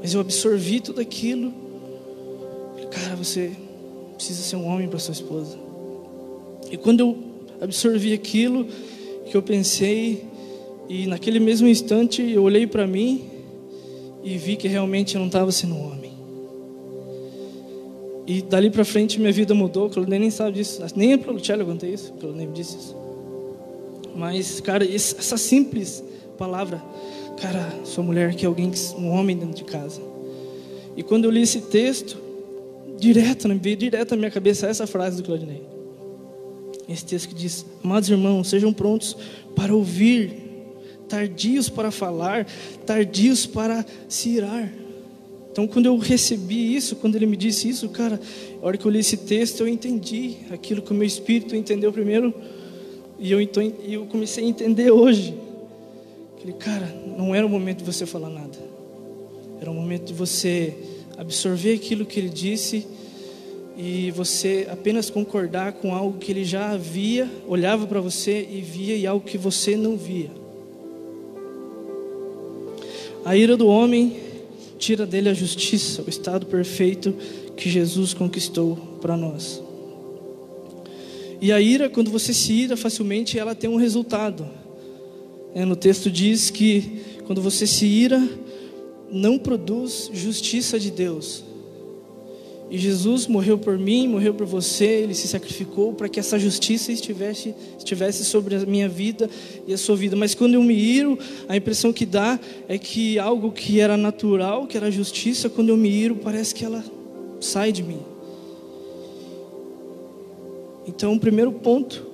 Mas 0.00 0.14
eu 0.14 0.20
absorvi 0.20 0.80
tudo 0.80 1.00
aquilo. 1.00 1.52
Falei, 2.74 2.86
cara, 2.88 3.16
você 3.16 3.52
precisa 4.14 4.42
ser 4.42 4.56
um 4.56 4.66
homem 4.66 4.88
para 4.88 4.98
sua 4.98 5.12
esposa. 5.12 5.58
E 6.70 6.76
quando 6.76 7.00
eu 7.00 7.18
absorvi 7.60 8.12
aquilo 8.12 8.66
que 9.26 9.36
eu 9.36 9.42
pensei, 9.42 10.24
e 10.88 11.06
naquele 11.06 11.40
mesmo 11.40 11.68
instante 11.68 12.22
eu 12.22 12.42
olhei 12.42 12.66
para 12.66 12.86
mim 12.86 13.24
e 14.22 14.36
vi 14.36 14.56
que 14.56 14.68
realmente 14.68 15.14
eu 15.14 15.20
não 15.20 15.26
estava 15.28 15.50
sendo 15.52 15.74
um 15.74 15.92
homem. 15.92 16.07
E 18.28 18.42
dali 18.42 18.68
para 18.68 18.84
frente 18.84 19.18
minha 19.18 19.32
vida 19.32 19.54
mudou. 19.54 19.88
Claudinei 19.88 20.18
nem 20.18 20.30
sabe 20.30 20.58
disso. 20.58 20.84
Nem 20.94 21.16
para 21.16 21.32
o 21.32 21.38
eu 21.38 21.66
contei 21.66 21.94
isso. 21.94 22.12
Claudinei 22.12 22.46
me 22.46 22.52
disse 22.52 22.76
isso. 22.76 22.94
Mas, 24.14 24.60
cara, 24.60 24.84
essa 24.84 25.38
simples 25.38 26.04
palavra, 26.36 26.82
cara, 27.40 27.74
sua 27.84 28.04
mulher 28.04 28.34
que 28.34 28.44
é 28.44 28.48
alguém, 28.48 28.70
um 28.98 29.08
homem 29.08 29.34
dentro 29.34 29.54
de 29.54 29.64
casa. 29.64 30.02
E 30.94 31.02
quando 31.02 31.24
eu 31.24 31.30
li 31.30 31.40
esse 31.40 31.62
texto, 31.62 32.18
direto, 32.98 33.48
veio 33.58 33.76
direto 33.78 34.10
na 34.10 34.18
minha 34.18 34.30
cabeça 34.30 34.66
essa 34.66 34.86
frase 34.86 35.16
do 35.16 35.22
Claudinei. 35.22 35.62
Esse 36.86 37.06
texto 37.06 37.30
que 37.30 37.34
diz: 37.34 37.64
Amados 37.82 38.10
irmãos, 38.10 38.46
sejam 38.48 38.74
prontos 38.74 39.16
para 39.56 39.74
ouvir, 39.74 40.34
tardios 41.08 41.70
para 41.70 41.90
falar, 41.90 42.46
tardios 42.84 43.46
para 43.46 43.86
se 44.06 44.28
irar. 44.28 44.70
Então, 45.58 45.66
quando 45.66 45.86
eu 45.86 45.98
recebi 45.98 46.76
isso, 46.76 46.94
quando 46.94 47.16
ele 47.16 47.26
me 47.26 47.36
disse 47.36 47.68
isso, 47.68 47.88
cara, 47.88 48.20
a 48.62 48.64
hora 48.64 48.76
que 48.76 48.86
eu 48.86 48.90
li 48.92 49.00
esse 49.00 49.16
texto, 49.16 49.58
eu 49.58 49.66
entendi 49.66 50.36
aquilo 50.52 50.80
que 50.80 50.92
o 50.92 50.94
meu 50.94 51.04
espírito 51.04 51.56
entendeu 51.56 51.92
primeiro, 51.92 52.32
e 53.18 53.32
eu, 53.32 53.40
então, 53.40 53.60
eu 53.82 54.06
comecei 54.06 54.44
a 54.44 54.46
entender 54.46 54.92
hoje. 54.92 55.34
Que, 56.36 56.52
cara, 56.52 56.86
não 57.16 57.34
era 57.34 57.44
o 57.44 57.48
momento 57.48 57.78
de 57.78 57.84
você 57.84 58.06
falar 58.06 58.30
nada, 58.30 58.56
era 59.60 59.68
o 59.68 59.74
momento 59.74 60.04
de 60.04 60.14
você 60.14 60.76
absorver 61.16 61.74
aquilo 61.74 62.06
que 62.06 62.20
ele 62.20 62.28
disse 62.28 62.86
e 63.76 64.12
você 64.12 64.68
apenas 64.70 65.10
concordar 65.10 65.72
com 65.72 65.92
algo 65.92 66.18
que 66.18 66.30
ele 66.30 66.44
já 66.44 66.76
via, 66.76 67.28
olhava 67.48 67.84
para 67.84 68.00
você 68.00 68.46
e 68.48 68.60
via 68.60 68.94
e 68.94 69.08
algo 69.08 69.26
que 69.26 69.36
você 69.36 69.76
não 69.76 69.96
via. 69.96 70.30
A 73.24 73.36
ira 73.36 73.56
do 73.56 73.66
homem 73.66 74.27
tira 74.78 75.04
dele 75.04 75.28
a 75.28 75.34
justiça, 75.34 76.02
o 76.06 76.08
estado 76.08 76.46
perfeito 76.46 77.14
que 77.56 77.68
Jesus 77.68 78.14
conquistou 78.14 78.76
para 79.00 79.16
nós. 79.16 79.62
E 81.40 81.52
a 81.52 81.60
ira, 81.60 81.88
quando 81.90 82.10
você 82.10 82.32
se 82.32 82.52
ira 82.52 82.76
facilmente, 82.76 83.38
ela 83.38 83.54
tem 83.54 83.68
um 83.68 83.76
resultado. 83.76 84.48
É, 85.54 85.64
no 85.64 85.76
texto 85.76 86.10
diz 86.10 86.50
que 86.50 87.02
quando 87.24 87.42
você 87.42 87.66
se 87.66 87.86
ira, 87.86 88.26
não 89.10 89.38
produz 89.38 90.10
justiça 90.12 90.78
de 90.78 90.90
Deus. 90.90 91.44
E 92.70 92.76
Jesus 92.76 93.26
morreu 93.26 93.56
por 93.56 93.78
mim, 93.78 94.06
morreu 94.06 94.34
por 94.34 94.46
você, 94.46 94.84
ele 94.84 95.14
se 95.14 95.26
sacrificou 95.26 95.94
para 95.94 96.08
que 96.08 96.20
essa 96.20 96.38
justiça 96.38 96.92
estivesse, 96.92 97.54
estivesse 97.78 98.24
sobre 98.24 98.56
a 98.56 98.60
minha 98.60 98.88
vida 98.88 99.30
e 99.66 99.72
a 99.72 99.78
sua 99.78 99.96
vida. 99.96 100.14
Mas 100.14 100.34
quando 100.34 100.54
eu 100.54 100.62
me 100.62 100.74
iro, 100.74 101.18
a 101.48 101.56
impressão 101.56 101.92
que 101.92 102.04
dá 102.04 102.38
é 102.68 102.76
que 102.76 103.18
algo 103.18 103.50
que 103.52 103.80
era 103.80 103.96
natural, 103.96 104.66
que 104.66 104.76
era 104.76 104.90
justiça, 104.90 105.48
quando 105.48 105.70
eu 105.70 105.76
me 105.76 105.88
iro, 105.88 106.16
parece 106.16 106.54
que 106.54 106.64
ela 106.64 106.84
sai 107.40 107.72
de 107.72 107.82
mim. 107.82 108.00
Então, 110.86 111.14
o 111.14 111.20
primeiro 111.20 111.52
ponto 111.52 112.06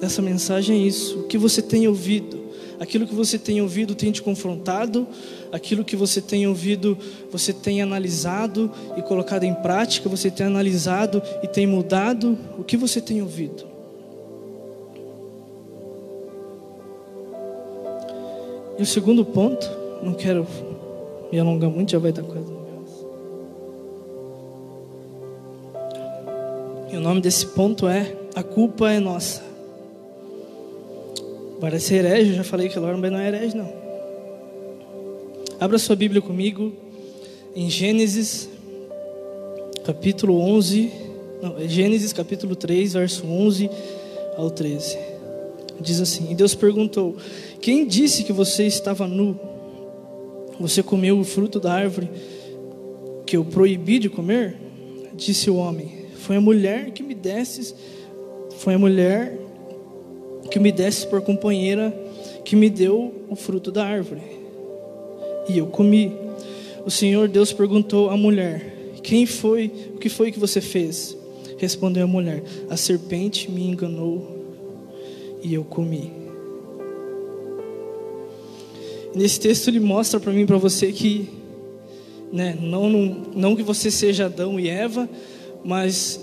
dessa 0.00 0.22
mensagem 0.22 0.82
é 0.82 0.86
isso: 0.86 1.20
o 1.20 1.22
que 1.24 1.38
você 1.38 1.60
tem 1.62 1.86
ouvido, 1.86 2.39
aquilo 2.80 3.06
que 3.06 3.14
você 3.14 3.38
tem 3.38 3.60
ouvido 3.60 3.94
tem 3.94 4.10
te 4.10 4.22
confrontado 4.22 5.06
aquilo 5.52 5.84
que 5.84 5.96
você 5.96 6.20
tem 6.20 6.46
ouvido, 6.46 6.96
você 7.30 7.52
tem 7.52 7.82
analisado 7.82 8.70
e 8.96 9.02
colocado 9.02 9.44
em 9.44 9.54
prática, 9.54 10.08
você 10.08 10.30
tem 10.30 10.46
analisado 10.46 11.22
e 11.42 11.48
tem 11.48 11.66
mudado, 11.66 12.38
o 12.58 12.64
que 12.64 12.76
você 12.76 13.00
tem 13.00 13.20
ouvido? 13.20 13.68
E 18.78 18.82
o 18.82 18.86
segundo 18.86 19.24
ponto, 19.24 19.68
não 20.02 20.14
quero 20.14 20.46
me 21.30 21.38
alongar 21.38 21.70
muito, 21.70 21.92
já 21.92 21.98
vai 21.98 22.12
dar 22.12 22.22
quase 22.22 22.60
E 26.90 26.96
o 26.96 27.00
nome 27.00 27.20
desse 27.20 27.46
ponto 27.46 27.86
é 27.86 28.16
A 28.34 28.42
culpa 28.42 28.90
é 28.90 28.98
nossa. 28.98 29.49
Parece 31.60 31.94
herege, 31.94 32.30
eu 32.30 32.36
já 32.36 32.44
falei 32.44 32.70
que 32.70 32.78
agora 32.78 32.96
não 32.96 33.18
é 33.18 33.28
herege, 33.28 33.54
não. 33.54 33.70
Abra 35.60 35.78
sua 35.78 35.94
Bíblia 35.94 36.22
comigo 36.22 36.72
em 37.54 37.68
Gênesis, 37.68 38.48
capítulo 39.84 40.40
11. 40.40 40.90
Não, 41.42 41.58
é 41.58 41.68
Gênesis, 41.68 42.14
capítulo 42.14 42.56
3, 42.56 42.94
verso 42.94 43.26
11 43.26 43.68
ao 44.38 44.50
13. 44.50 44.96
Diz 45.78 46.00
assim: 46.00 46.30
E 46.30 46.34
Deus 46.34 46.54
perguntou: 46.54 47.16
Quem 47.60 47.86
disse 47.86 48.24
que 48.24 48.32
você 48.32 48.64
estava 48.64 49.06
nu? 49.06 49.38
Você 50.58 50.82
comeu 50.82 51.18
o 51.18 51.24
fruto 51.24 51.60
da 51.60 51.74
árvore 51.74 52.08
que 53.26 53.36
eu 53.36 53.44
proibi 53.44 53.98
de 53.98 54.08
comer? 54.08 54.56
Disse 55.12 55.50
o 55.50 55.56
homem: 55.56 56.06
Foi 56.16 56.36
a 56.36 56.40
mulher 56.40 56.90
que 56.92 57.02
me 57.02 57.14
desses, 57.14 57.74
foi 58.56 58.72
a 58.72 58.78
mulher 58.78 59.49
que 60.50 60.58
me 60.58 60.72
desse 60.72 61.06
por 61.06 61.22
companheira 61.22 61.94
que 62.44 62.56
me 62.56 62.68
deu 62.68 63.14
o 63.28 63.36
fruto 63.36 63.70
da 63.70 63.84
árvore 63.84 64.40
e 65.48 65.58
eu 65.58 65.66
comi. 65.66 66.12
O 66.84 66.90
Senhor 66.90 67.28
Deus 67.28 67.52
perguntou 67.52 68.10
à 68.10 68.16
mulher: 68.16 68.94
Quem 69.02 69.26
foi? 69.26 69.70
O 69.94 69.98
que 69.98 70.08
foi 70.08 70.30
que 70.30 70.38
você 70.38 70.60
fez? 70.60 71.16
Respondeu 71.58 72.04
a 72.04 72.06
mulher: 72.06 72.42
A 72.68 72.76
serpente 72.76 73.50
me 73.50 73.66
enganou 73.66 74.46
e 75.42 75.52
eu 75.54 75.64
comi. 75.64 76.12
Nesse 79.14 79.40
texto 79.40 79.68
ele 79.68 79.80
mostra 79.80 80.20
para 80.20 80.32
mim, 80.32 80.46
para 80.46 80.56
você 80.56 80.92
que, 80.92 81.28
né, 82.32 82.56
não, 82.60 82.88
não, 82.88 83.04
não 83.34 83.56
que 83.56 83.62
você 83.62 83.90
seja 83.90 84.26
Adão 84.26 84.58
e 84.58 84.68
Eva, 84.68 85.08
mas 85.64 86.20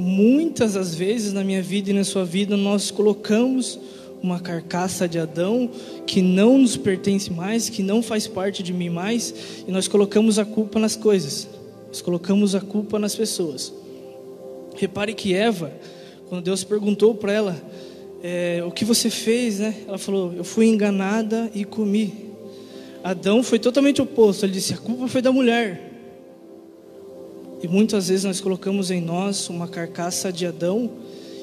muitas 0.00 0.74
das 0.74 0.94
vezes 0.94 1.32
na 1.32 1.44
minha 1.44 1.62
vida 1.62 1.90
e 1.90 1.92
na 1.92 2.04
sua 2.04 2.24
vida 2.24 2.56
nós 2.56 2.90
colocamos 2.90 3.78
uma 4.22 4.38
carcaça 4.38 5.08
de 5.08 5.18
Adão 5.18 5.70
que 6.06 6.20
não 6.20 6.58
nos 6.58 6.76
pertence 6.76 7.32
mais, 7.32 7.68
que 7.68 7.82
não 7.82 8.02
faz 8.02 8.26
parte 8.26 8.62
de 8.62 8.72
mim 8.72 8.90
mais, 8.90 9.34
e 9.66 9.70
nós 9.70 9.88
colocamos 9.88 10.38
a 10.38 10.44
culpa 10.44 10.78
nas 10.78 10.96
coisas, 10.96 11.48
nós 11.88 12.02
colocamos 12.02 12.54
a 12.54 12.60
culpa 12.60 12.98
nas 12.98 13.14
pessoas. 13.14 13.72
Repare 14.76 15.14
que 15.14 15.34
Eva, 15.34 15.72
quando 16.28 16.44
Deus 16.44 16.64
perguntou 16.64 17.14
para 17.14 17.32
ela, 17.32 17.62
é, 18.22 18.62
o 18.66 18.70
que 18.70 18.84
você 18.84 19.08
fez, 19.08 19.58
né? 19.58 19.74
Ela 19.88 19.98
falou, 19.98 20.32
eu 20.34 20.44
fui 20.44 20.66
enganada 20.66 21.50
e 21.54 21.64
comi. 21.64 22.30
Adão 23.02 23.42
foi 23.42 23.58
totalmente 23.58 24.02
oposto, 24.02 24.44
ele 24.44 24.52
disse, 24.52 24.74
a 24.74 24.76
culpa 24.76 25.08
foi 25.08 25.22
da 25.22 25.32
mulher. 25.32 25.89
E 27.62 27.68
muitas 27.68 28.08
vezes 28.08 28.24
nós 28.24 28.40
colocamos 28.40 28.90
em 28.90 29.00
nós 29.00 29.48
uma 29.48 29.68
carcaça 29.68 30.32
de 30.32 30.46
Adão 30.46 30.90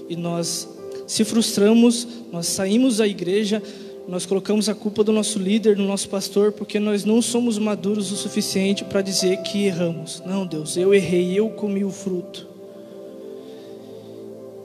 e 0.10 0.16
nós 0.16 0.68
se 1.06 1.24
frustramos, 1.24 2.08
nós 2.32 2.48
saímos 2.48 2.98
da 2.98 3.08
igreja, 3.08 3.62
nós 4.08 4.26
colocamos 4.26 4.68
a 4.68 4.76
culpa 4.76 5.04
do 5.04 5.12
nosso 5.12 5.38
líder, 5.38 5.76
do 5.76 5.84
nosso 5.84 6.10
pastor, 6.10 6.52
porque 6.52 6.80
nós 6.80 7.06
não 7.06 7.22
somos 7.22 7.58
maduros 7.58 8.12
o 8.12 8.16
suficiente 8.16 8.84
para 8.84 9.02
dizer 9.02 9.38
que 9.44 9.66
erramos. 9.66 10.24
Não, 10.26 10.46
Deus, 10.46 10.76
eu 10.76 10.94
errei, 10.94 11.38
eu 11.38 11.50
comi 11.50 11.84
o 11.84 11.92
fruto. 11.92 12.48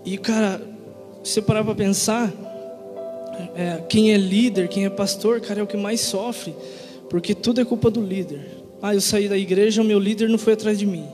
E, 0.05 0.17
cara, 0.17 0.61
se 1.23 1.35
você 1.35 1.43
parar 1.43 1.65
para 1.65 1.75
pensar, 1.75 2.33
é, 3.55 3.83
quem 3.89 4.13
é 4.13 4.17
líder, 4.17 4.69
quem 4.69 4.85
é 4.85 4.91
pastor, 4.91 5.41
cara, 5.41 5.61
é 5.61 5.63
o 5.63 5.67
que 5.67 5.77
mais 5.77 6.01
sofre, 6.01 6.55
porque 7.11 7.35
tudo 7.35 7.61
é 7.61 7.65
culpa 7.65 7.91
do 7.91 8.01
líder. 8.01 8.63
Ah, 8.81 8.95
eu 8.95 9.01
saí 9.01 9.29
da 9.29 9.37
igreja, 9.39 9.83
o 9.83 9.85
meu 9.85 9.99
líder 9.99 10.29
não 10.29 10.39
foi 10.39 10.55
atrás 10.55 10.79
de 10.79 10.87
mim. 10.87 11.07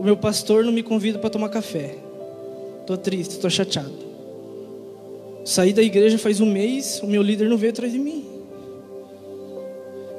O 0.00 0.02
meu 0.02 0.16
pastor 0.16 0.64
não 0.64 0.72
me 0.72 0.82
convida 0.82 1.18
para 1.18 1.28
tomar 1.28 1.50
café. 1.50 1.94
Estou 2.80 2.96
triste, 2.96 3.32
estou 3.32 3.50
chateado. 3.50 3.92
Saí 5.44 5.74
da 5.74 5.82
igreja 5.82 6.16
faz 6.16 6.40
um 6.40 6.46
mês, 6.46 7.02
o 7.02 7.06
meu 7.06 7.20
líder 7.20 7.50
não 7.50 7.58
veio 7.58 7.70
atrás 7.70 7.92
de 7.92 7.98
mim. 7.98 8.24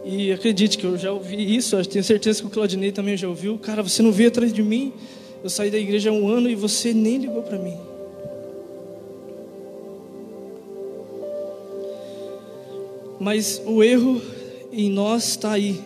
E 0.05 0.31
acredite 0.31 0.77
que 0.77 0.83
eu 0.83 1.00
já 1.00 1.11
ouvi 1.11 1.55
isso, 1.55 1.75
eu 1.75 1.83
tenho 1.83 2.03
certeza 2.03 2.41
que 2.41 2.47
o 2.47 2.51
Claudinei 2.51 2.91
também 2.91 3.17
já 3.17 3.27
ouviu. 3.27 3.57
Cara, 3.57 3.81
você 3.81 4.03
não 4.03 4.11
veio 4.11 4.29
atrás 4.29 4.53
de 4.53 4.61
mim. 4.61 4.93
Eu 5.43 5.50
saí 5.50 5.71
da 5.71 5.79
igreja 5.79 6.11
há 6.11 6.13
um 6.13 6.27
ano 6.27 6.47
e 6.47 6.53
você 6.53 6.93
nem 6.93 7.17
ligou 7.17 7.41
para 7.41 7.57
mim. 7.57 7.77
Mas 13.19 13.59
o 13.65 13.83
erro 13.83 14.21
em 14.71 14.91
nós 14.91 15.29
está 15.29 15.53
aí. 15.53 15.81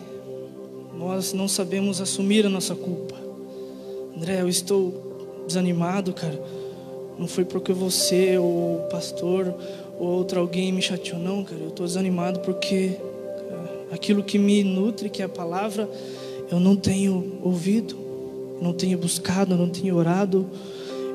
Nós 0.98 1.32
não 1.32 1.48
sabemos 1.48 1.98
assumir 1.98 2.44
a 2.44 2.50
nossa 2.50 2.74
culpa. 2.74 3.05
André, 4.16 4.40
eu 4.40 4.48
estou 4.48 5.44
desanimado, 5.46 6.12
cara 6.12 6.40
não 7.18 7.26
foi 7.26 7.44
porque 7.44 7.72
você 7.72 8.36
ou 8.38 8.76
o 8.76 8.88
pastor 8.90 9.54
ou 9.98 10.08
outro 10.08 10.38
alguém 10.38 10.72
me 10.72 10.82
chateou, 10.82 11.18
não, 11.18 11.42
cara. 11.42 11.60
Eu 11.60 11.68
estou 11.68 11.86
desanimado 11.86 12.40
porque 12.40 12.92
cara, 13.48 13.86
aquilo 13.90 14.22
que 14.22 14.38
me 14.38 14.62
nutre, 14.62 15.08
que 15.08 15.22
é 15.22 15.24
a 15.24 15.28
palavra, 15.28 15.88
eu 16.50 16.60
não 16.60 16.76
tenho 16.76 17.38
ouvido, 17.42 17.96
não 18.60 18.72
tenho 18.72 18.98
buscado, 18.98 19.56
não 19.56 19.68
tenho 19.68 19.96
orado, 19.96 20.46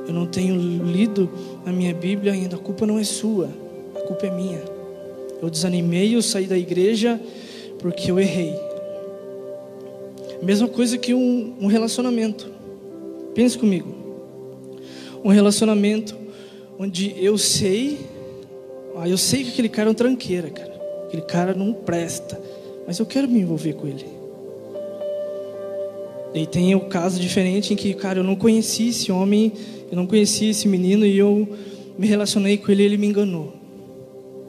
eu 0.08 0.14
não 0.14 0.26
tenho 0.26 0.56
lido 0.56 1.30
a 1.66 1.72
minha 1.72 1.94
Bíblia 1.94 2.34
ainda. 2.34 2.56
A 2.56 2.60
culpa 2.60 2.86
não 2.86 2.98
é 2.98 3.04
sua, 3.04 3.50
a 3.96 4.00
culpa 4.02 4.26
é 4.26 4.32
minha. 4.32 4.62
Eu 5.42 5.50
desanimei, 5.50 6.16
eu 6.16 6.22
saí 6.22 6.48
da 6.48 6.58
igreja 6.58 7.20
porque 7.78 8.10
eu 8.10 8.20
errei. 8.20 8.56
Mesma 10.42 10.68
coisa 10.68 10.98
que 10.98 11.14
um, 11.14 11.56
um 11.62 11.68
relacionamento. 11.68 12.61
Pense 13.34 13.58
comigo 13.58 14.02
um 15.24 15.30
relacionamento 15.30 16.18
onde 16.80 17.14
eu 17.18 17.38
sei, 17.38 18.00
ah, 18.98 19.08
eu 19.08 19.18
sei 19.18 19.44
que 19.44 19.50
aquele 19.50 19.70
cara 19.70 19.90
é 19.90 19.92
um 19.92 19.96
tranqueira, 19.96 20.50
cara. 20.50 20.72
Aquele 21.06 21.22
cara 21.24 21.54
não 21.54 21.74
presta, 21.74 22.42
mas 22.88 22.98
eu 22.98 23.06
quero 23.06 23.28
me 23.28 23.40
envolver 23.40 23.74
com 23.74 23.88
ele. 23.88 24.06
E 26.34 26.46
tem 26.48 26.74
o 26.74 26.82
caso 26.82 27.20
diferente 27.20 27.74
em 27.74 27.76
que, 27.76 27.94
cara, 27.94 28.20
eu 28.20 28.24
não 28.24 28.36
conheci 28.36 28.88
esse 28.88 29.12
homem, 29.12 29.52
eu 29.92 29.98
não 29.98 30.08
conheci 30.08 30.46
esse 30.46 30.68
menino 30.68 31.06
e 31.06 31.18
eu 31.18 31.48
me 31.98 32.08
relacionei 32.08 32.58
com 32.58 32.72
ele 32.72 32.84
e 32.84 32.86
ele 32.86 32.98
me 32.98 33.08
enganou. 33.08 33.54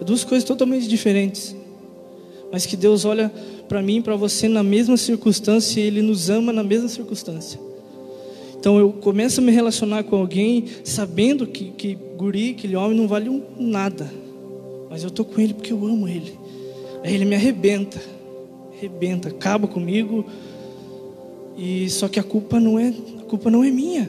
É 0.00 0.04
duas 0.04 0.24
coisas 0.24 0.46
totalmente 0.46 0.88
diferentes. 0.88 1.54
Mas 2.52 2.66
que 2.66 2.76
Deus 2.76 3.04
olha 3.04 3.32
para 3.68 3.82
mim 3.82 3.96
e 3.96 4.02
para 4.02 4.14
você 4.14 4.46
na 4.46 4.62
mesma 4.62 4.96
circunstância 4.96 5.80
e 5.80 5.84
Ele 5.84 6.02
nos 6.02 6.28
ama 6.28 6.52
na 6.52 6.62
mesma 6.62 6.88
circunstância. 6.88 7.58
Então 8.62 8.78
eu 8.78 8.92
começo 8.92 9.40
a 9.40 9.42
me 9.42 9.50
relacionar 9.50 10.04
com 10.04 10.14
alguém 10.14 10.66
sabendo 10.84 11.48
que, 11.48 11.72
que 11.72 11.96
guri, 12.16 12.50
aquele 12.50 12.76
homem 12.76 12.96
não 12.96 13.08
vale 13.08 13.28
um 13.28 13.42
nada. 13.58 14.08
Mas 14.88 15.02
eu 15.02 15.08
estou 15.08 15.24
com 15.24 15.40
ele 15.40 15.52
porque 15.52 15.72
eu 15.72 15.84
amo 15.84 16.06
ele. 16.06 16.38
Aí 17.02 17.12
ele 17.12 17.24
me 17.24 17.34
arrebenta, 17.34 18.00
arrebenta, 18.78 19.30
acaba 19.30 19.66
comigo. 19.66 20.24
E 21.58 21.90
só 21.90 22.06
que 22.06 22.20
a 22.20 22.22
culpa 22.22 22.60
não 22.60 22.78
é, 22.78 22.94
a 23.18 23.24
culpa 23.24 23.50
não 23.50 23.64
é 23.64 23.70
minha. 23.72 24.08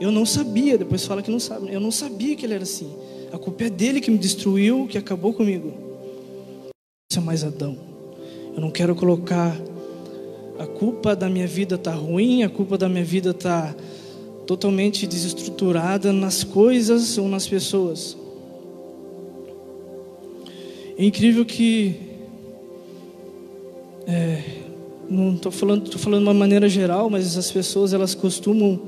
Eu 0.00 0.10
não 0.10 0.24
sabia, 0.24 0.78
depois 0.78 1.04
fala 1.04 1.22
que 1.22 1.30
não 1.30 1.38
sabe. 1.38 1.70
Eu 1.70 1.78
não 1.78 1.90
sabia 1.90 2.34
que 2.34 2.46
ele 2.46 2.54
era 2.54 2.62
assim. 2.62 2.90
A 3.30 3.36
culpa 3.36 3.64
é 3.64 3.68
dele 3.68 4.00
que 4.00 4.10
me 4.10 4.16
destruiu, 4.16 4.86
que 4.88 4.96
acabou 4.96 5.34
comigo. 5.34 5.74
Isso 7.12 7.20
é 7.20 7.22
mais 7.22 7.44
Adão. 7.44 7.76
Eu 8.54 8.62
não 8.62 8.70
quero 8.70 8.94
colocar 8.94 9.54
a 10.60 10.66
culpa 10.66 11.16
da 11.16 11.26
minha 11.26 11.46
vida 11.46 11.78
tá 11.78 11.90
ruim, 11.90 12.42
a 12.42 12.48
culpa 12.50 12.76
da 12.76 12.86
minha 12.86 13.02
vida 13.02 13.32
tá 13.32 13.74
totalmente 14.46 15.06
desestruturada 15.06 16.12
nas 16.12 16.44
coisas 16.44 17.16
ou 17.16 17.26
nas 17.28 17.48
pessoas. 17.48 18.14
É 20.98 21.02
incrível 21.02 21.46
que 21.46 21.96
é, 24.06 24.42
não 25.08 25.34
estou 25.34 25.50
falando, 25.50 25.88
tô 25.88 25.98
falando 25.98 26.24
de 26.24 26.28
uma 26.28 26.34
maneira 26.34 26.68
geral, 26.68 27.08
mas 27.08 27.38
as 27.38 27.50
pessoas 27.50 27.94
elas 27.94 28.14
costumam, 28.14 28.78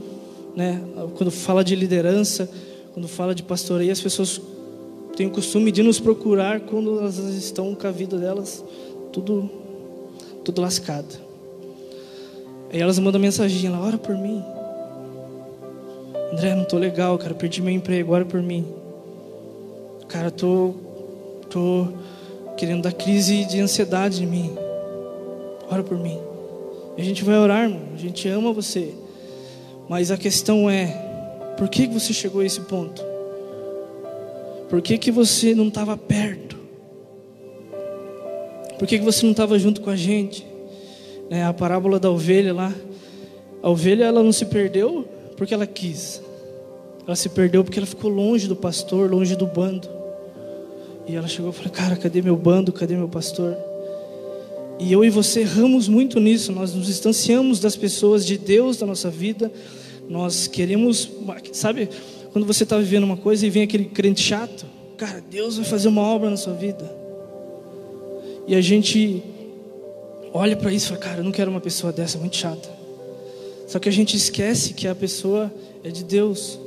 né, 0.55 0.79
quando 1.17 1.31
fala 1.31 1.65
de 1.65 1.75
liderança, 1.75 2.51
quando 2.93 3.09
fala 3.09 3.35
de 3.35 3.43
pastoreio, 3.43 3.91
as 3.91 4.01
pessoas 4.01 4.39
têm 5.17 5.27
o 5.27 5.31
costume 5.31 5.73
de 5.73 5.83
nos 5.83 5.99
procurar 5.99 6.61
quando 6.61 6.99
elas 6.99 7.17
estão 7.17 7.75
com 7.75 7.87
a 7.87 7.91
vida 7.91 8.19
delas 8.19 8.63
tudo, 9.11 9.49
tudo 10.45 10.61
lascada. 10.61 11.32
Aí 12.73 12.81
elas 12.81 12.99
mandam 12.99 13.21
mensagem, 13.21 13.67
ela 13.67 13.79
ora 13.79 13.99
por 13.99 14.17
mim. 14.17 14.43
André, 16.33 16.55
não 16.55 16.65
tô 16.65 16.79
legal, 16.79 17.19
cara, 17.19 17.35
perdi 17.35 17.61
meu 17.61 17.75
emprego, 17.75 18.15
ora 18.15 18.25
por 18.25 18.41
mim. 18.41 18.67
Cara, 20.09 20.31
tô 20.31 20.75
tô 21.51 21.89
querendo 22.57 22.83
dar 22.83 22.93
crise 22.93 23.45
de 23.45 23.61
ansiedade 23.61 24.23
em 24.23 24.27
mim. 24.27 24.57
Ora 25.71 25.83
por 25.83 25.99
mim. 25.99 26.19
A 26.97 27.03
gente 27.03 27.23
vai 27.23 27.37
orar, 27.37 27.65
irmão. 27.65 27.83
A 27.95 27.99
gente 27.99 28.27
ama 28.29 28.53
você. 28.53 28.95
Mas 29.89 30.11
a 30.11 30.17
questão 30.17 30.71
é, 30.71 30.87
por 31.59 31.69
que 31.69 31.87
você 31.87 32.15
chegou 32.15 32.41
a 32.41 32.47
esse 32.47 32.61
ponto? 32.61 33.05
Por 34.71 34.81
que, 34.81 34.97
que 34.97 35.11
você 35.11 35.55
não 35.55 35.69
estava 35.69 35.97
perto? 35.99 36.57
Por 38.79 38.89
que, 38.89 38.99
que 38.99 39.05
você 39.05 39.25
não 39.25 39.33
estava 39.33 39.59
junto 39.59 39.83
com 39.83 39.91
a 39.91 39.97
gente? 39.97 40.47
Né, 41.33 41.47
a 41.47 41.53
parábola 41.55 41.99
da 41.99 42.11
ovelha 42.11 42.53
lá. 42.53 42.71
A 43.63 43.71
ovelha 43.71 44.05
ela 44.05 44.23
não 44.23 44.33
se 44.33 44.45
perdeu 44.45 45.09
porque 45.35 45.55
ela 45.55 45.67
quis. 45.67 46.21
Ela 47.07 47.17
se 47.17 47.31
perdeu 47.31 47.65
porque 47.65 47.79
ela 47.79 47.87
ficou 47.87 48.11
longe 48.11 48.47
do 48.47 48.55
pastor, 48.55 49.11
longe 49.11 49.35
do 49.35 49.47
bando. 49.47 49.89
E 51.09 51.17
ela 51.17 51.27
chegou 51.27 51.51
e 51.51 51.55
falou: 51.55 51.71
Cara, 51.73 51.97
cadê 51.97 52.21
meu 52.21 52.37
bando? 52.37 52.71
Cadê 52.71 52.95
meu 52.95 53.09
pastor? 53.09 53.57
E 54.79 54.93
eu 54.93 55.03
e 55.03 55.09
você 55.09 55.41
erramos 55.41 55.89
muito 55.89 56.21
nisso. 56.21 56.53
Nós 56.53 56.75
nos 56.75 56.85
distanciamos 56.85 57.61
das 57.61 57.77
pessoas, 57.77 58.27
de 58.27 58.37
Deus, 58.37 58.77
da 58.77 58.85
nossa 58.85 59.09
vida 59.09 59.51
nós 60.13 60.47
queremos, 60.47 61.09
sabe, 61.53 61.89
quando 62.33 62.47
você 62.47 62.65
está 62.65 62.77
vivendo 62.77 63.05
uma 63.05 63.17
coisa 63.17 63.47
e 63.47 63.51
vem 63.51 63.63
aquele 63.63 63.87
crente 63.87 64.21
chato, 64.21 64.67
cara, 64.97 65.23
Deus 65.31 65.57
vai 65.57 65.65
fazer 65.65 65.89
uma 65.89 66.03
obra 66.03 66.29
na 66.29 66.37
sua 66.37 66.53
vida. 66.53 66.85
E 68.47 68.55
a 68.55 68.61
gente 68.61 69.23
olha 70.33 70.57
para 70.57 70.73
isso 70.73 70.87
e 70.87 70.89
fala, 70.89 71.01
cara, 71.01 71.19
eu 71.19 71.25
não 71.25 71.33
quero 71.33 71.51
uma 71.51 71.61
pessoa 71.61 71.93
dessa, 71.93 72.19
muito 72.19 72.37
chata. 72.37 72.69
Só 73.67 73.79
que 73.79 73.89
a 73.89 73.93
gente 73.93 74.17
esquece 74.17 74.75
que 74.75 74.87
a 74.87 74.95
pessoa 74.95 75.53
é 75.83 75.91
de 75.91 76.05
Deus. 76.05 76.59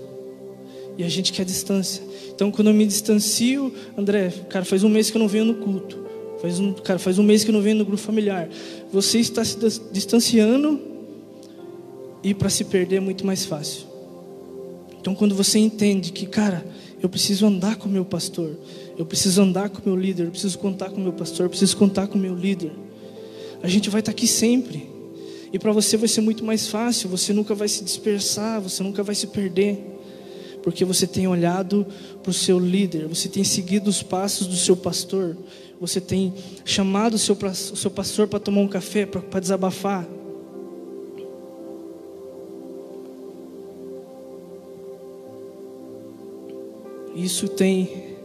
E 0.97 1.03
a 1.03 1.09
gente 1.09 1.33
quer 1.33 1.45
distância. 1.45 2.01
Então, 2.33 2.51
quando 2.51 2.69
eu 2.69 2.73
me 2.73 2.85
distancio, 2.85 3.73
André, 3.97 4.29
cara, 4.49 4.65
faz 4.65 4.83
um 4.83 4.89
mês 4.89 5.09
que 5.09 5.17
eu 5.17 5.19
não 5.19 5.27
venho 5.27 5.45
no 5.45 5.55
culto. 5.55 6.05
Faz 6.41 6.59
um, 6.59 6.73
cara, 6.73 6.99
faz 6.99 7.17
um 7.17 7.23
mês 7.23 7.43
que 7.43 7.49
eu 7.49 7.53
não 7.53 7.61
venho 7.61 7.77
no 7.77 7.85
grupo 7.85 8.01
familiar. 8.01 8.49
Você 8.91 9.19
está 9.19 9.43
se 9.43 9.57
distanciando 9.91 10.79
e 12.23 12.33
para 12.33 12.49
se 12.49 12.63
perder 12.65 12.97
é 12.97 12.99
muito 12.99 13.25
mais 13.25 13.45
fácil. 13.45 13.87
Então, 14.99 15.13
quando 15.13 15.35
você 15.35 15.59
entende 15.59 16.11
que, 16.11 16.25
cara, 16.25 16.65
eu 17.01 17.07
preciso 17.07 17.45
andar 17.45 17.75
com 17.75 17.87
o 17.87 17.91
meu 17.91 18.03
pastor, 18.03 18.57
eu 18.97 19.05
preciso 19.05 19.41
andar 19.41 19.69
com 19.69 19.79
o 19.79 19.83
meu 19.85 19.95
líder, 19.95 20.25
eu 20.25 20.31
preciso 20.31 20.57
contar 20.57 20.89
com 20.89 20.97
o 20.97 21.03
meu 21.03 21.13
pastor, 21.13 21.45
eu 21.45 21.49
preciso 21.49 21.77
contar 21.77 22.07
com 22.07 22.17
o 22.17 22.21
meu 22.21 22.33
líder, 22.33 22.71
a 23.65 23.67
gente 23.67 23.89
vai 23.89 23.99
estar 23.99 24.11
aqui 24.11 24.27
sempre. 24.27 24.87
E 25.51 25.57
para 25.57 25.71
você 25.71 25.97
vai 25.97 26.07
ser 26.07 26.21
muito 26.21 26.45
mais 26.45 26.67
fácil, 26.67 27.09
você 27.09 27.33
nunca 27.33 27.55
vai 27.55 27.67
se 27.67 27.83
dispersar, 27.83 28.61
você 28.61 28.83
nunca 28.83 29.01
vai 29.01 29.15
se 29.15 29.25
perder, 29.25 29.79
porque 30.61 30.85
você 30.85 31.07
tem 31.07 31.27
olhado 31.27 31.83
para 32.21 32.29
o 32.29 32.33
seu 32.33 32.59
líder, 32.59 33.07
você 33.07 33.27
tem 33.27 33.43
seguido 33.43 33.89
os 33.89 34.03
passos 34.03 34.45
do 34.45 34.55
seu 34.55 34.77
pastor, 34.77 35.35
você 35.81 35.99
tem 35.99 36.31
chamado 36.63 37.15
o 37.15 37.17
seu, 37.17 37.35
o 37.35 37.75
seu 37.75 37.89
pastor 37.89 38.27
para 38.27 38.39
tomar 38.39 38.61
um 38.61 38.67
café, 38.67 39.03
para 39.07 39.39
desabafar. 39.39 40.07
Isso 47.15 47.47
tem, 47.47 48.15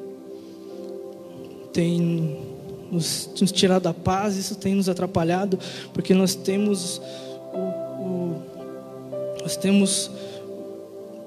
tem 1.73 2.50
nos, 2.91 3.31
nos 3.41 3.53
tirado 3.53 3.83
da 3.83 3.95
paz, 3.95 4.37
isso 4.37 4.55
tem 4.57 4.75
nos 4.75 4.89
atrapalhado, 4.89 5.59
porque 5.93 6.13
nós 6.15 6.35
temos 6.35 7.01
o, 7.53 7.59
o 7.59 8.43
nós 9.43 9.57
temos, 9.57 10.11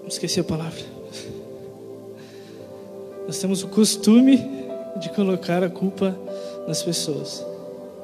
esqueci 0.07 0.39
a 0.39 0.43
palavra, 0.43 0.83
nós 3.25 3.39
temos 3.39 3.63
o 3.63 3.67
costume 3.67 4.37
de 4.99 5.09
colocar 5.09 5.63
a 5.63 5.69
culpa 5.69 6.17
nas 6.67 6.83
pessoas. 6.83 7.43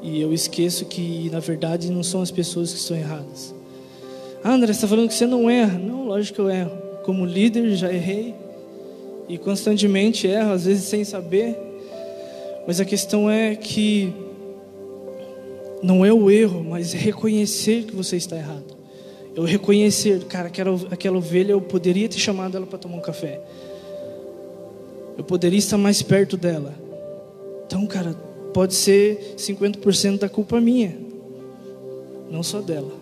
E 0.02 0.22
eu 0.22 0.34
esqueço 0.34 0.86
que, 0.86 1.30
na 1.30 1.40
verdade, 1.40 1.92
não 1.92 2.04
são 2.04 2.22
as 2.22 2.32
pessoas 2.32 2.72
que 2.72 2.80
estão 2.80 2.98
erradas. 2.98 3.54
Ah, 4.44 4.54
André, 4.54 4.68
você 4.68 4.78
está 4.78 4.88
falando 4.88 5.10
que 5.10 5.14
você 5.14 5.28
não 5.28 5.50
erra. 5.50 5.78
Não, 5.78 6.06
lógico 6.06 6.36
que 6.36 6.42
eu 6.42 6.50
erro. 6.50 6.72
Como 7.04 7.26
líder, 7.26 7.76
já 7.76 7.92
errei 7.92 8.34
e 9.28 9.38
constantemente 9.38 10.26
erro, 10.26 10.54
às 10.54 10.66
vezes 10.66 10.86
sem 10.86 11.04
saber. 11.04 11.69
Mas 12.70 12.80
a 12.80 12.86
questão 12.86 13.28
é 13.28 13.56
que 13.56 14.14
não 15.82 16.06
é 16.06 16.14
o 16.14 16.30
erro, 16.30 16.64
mas 16.64 16.94
é 16.94 17.00
reconhecer 17.00 17.86
que 17.86 17.96
você 17.96 18.16
está 18.16 18.38
errado. 18.38 18.78
Eu 19.36 19.44
reconhecer, 19.44 20.24
cara, 20.26 20.50
aquela, 20.50 20.80
aquela 20.92 21.18
ovelha, 21.18 21.54
eu 21.54 21.62
poderia 21.62 22.08
ter 22.08 22.20
chamado 22.20 22.56
ela 22.56 22.68
para 22.68 22.78
tomar 22.78 22.98
um 22.98 23.02
café. 23.02 23.42
Eu 25.18 25.24
poderia 25.24 25.58
estar 25.58 25.80
mais 25.80 26.04
perto 26.04 26.38
dela. 26.38 26.76
Então, 27.66 27.88
cara, 27.88 28.14
pode 28.54 28.76
ser 28.76 29.34
50% 29.36 30.20
da 30.20 30.30
culpa 30.30 30.62
minha, 30.62 30.96
não 32.30 32.44
só 32.44 32.62
dela. 32.62 32.99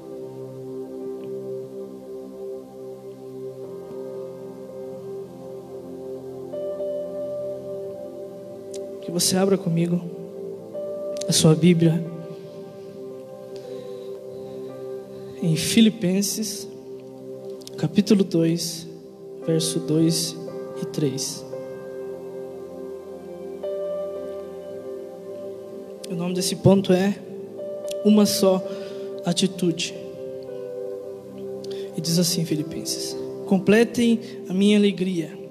Você 9.19 9.36
abra 9.36 9.58
comigo 9.58 9.99
a 11.27 11.32
sua 11.32 11.56
Bíblia 11.56 12.06
em 15.41 15.56
Filipenses, 15.56 16.67
capítulo 17.80 18.23
2, 18.23 18.88
verso 19.43 19.80
2 19.80 20.38
e 20.84 20.86
3. 20.86 21.45
O 26.12 26.13
nome 26.13 26.36
desse 26.36 26.56
ponto 26.58 26.93
é 26.93 27.17
Uma 28.06 28.27
Só 28.27 28.63
Atitude. 29.25 29.95
E 31.97 32.01
diz 32.01 32.19
assim, 32.19 32.45
Filipenses: 32.45 33.17
Completem 33.47 34.19
a 34.47 34.53
minha 34.53 34.77
alegria 34.77 35.46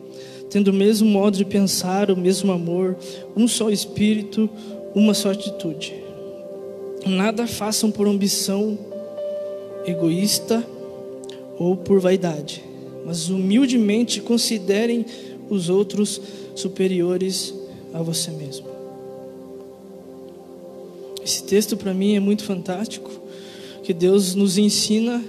tendo 0.57 0.69
o 0.69 0.73
mesmo 0.73 1.07
modo 1.07 1.37
de 1.37 1.45
pensar, 1.45 2.11
o 2.11 2.17
mesmo 2.17 2.51
amor, 2.51 2.97
um 3.37 3.47
só 3.47 3.69
espírito, 3.69 4.49
uma 4.95 5.13
só 5.13 5.31
atitude. 5.31 5.93
Nada 7.05 7.47
façam 7.47 7.91
por 7.91 8.09
ambição 8.09 8.79
egoísta 9.87 10.67
ou 11.59 11.77
por 11.77 12.01
vaidade, 12.01 12.65
mas 13.05 13.29
humildemente 13.29 14.23
considerem 14.23 15.05
os 15.51 15.69
outros 15.69 16.23
superiores 16.55 17.53
a 17.93 18.01
você 18.01 18.31
mesmo. 18.31 18.67
Esse 21.23 21.45
texto 21.45 21.77
para 21.77 21.93
mim 21.93 22.17
é 22.17 22.21
muito 22.21 22.45
fantástico, 22.45 23.11
que 23.83 23.93
Deus 23.93 24.35
nos 24.35 24.57
ensina 24.57 25.23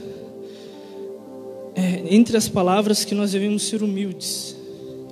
é, 1.76 2.16
entre 2.16 2.38
as 2.38 2.48
palavras 2.48 3.04
que 3.04 3.14
nós 3.14 3.34
devemos 3.34 3.64
ser 3.64 3.84
humildes. 3.84 4.56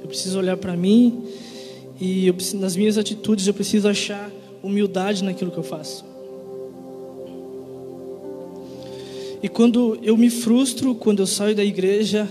Eu 0.06 0.10
preciso 0.10 0.38
olhar 0.38 0.56
para 0.56 0.78
mim 0.78 1.24
e 2.00 2.28
eu, 2.28 2.36
nas 2.60 2.76
minhas 2.76 2.96
atitudes 2.96 3.48
eu 3.48 3.56
preciso 3.56 3.88
achar 3.88 4.32
humildade 4.62 5.24
naquilo 5.24 5.50
que 5.50 5.58
eu 5.58 5.64
faço. 5.64 6.06
E 9.42 9.50
quando 9.50 9.98
eu 10.04 10.16
me 10.16 10.30
frustro, 10.30 10.94
quando 10.94 11.24
eu 11.24 11.26
saio 11.26 11.56
da 11.56 11.66
igreja, 11.66 12.30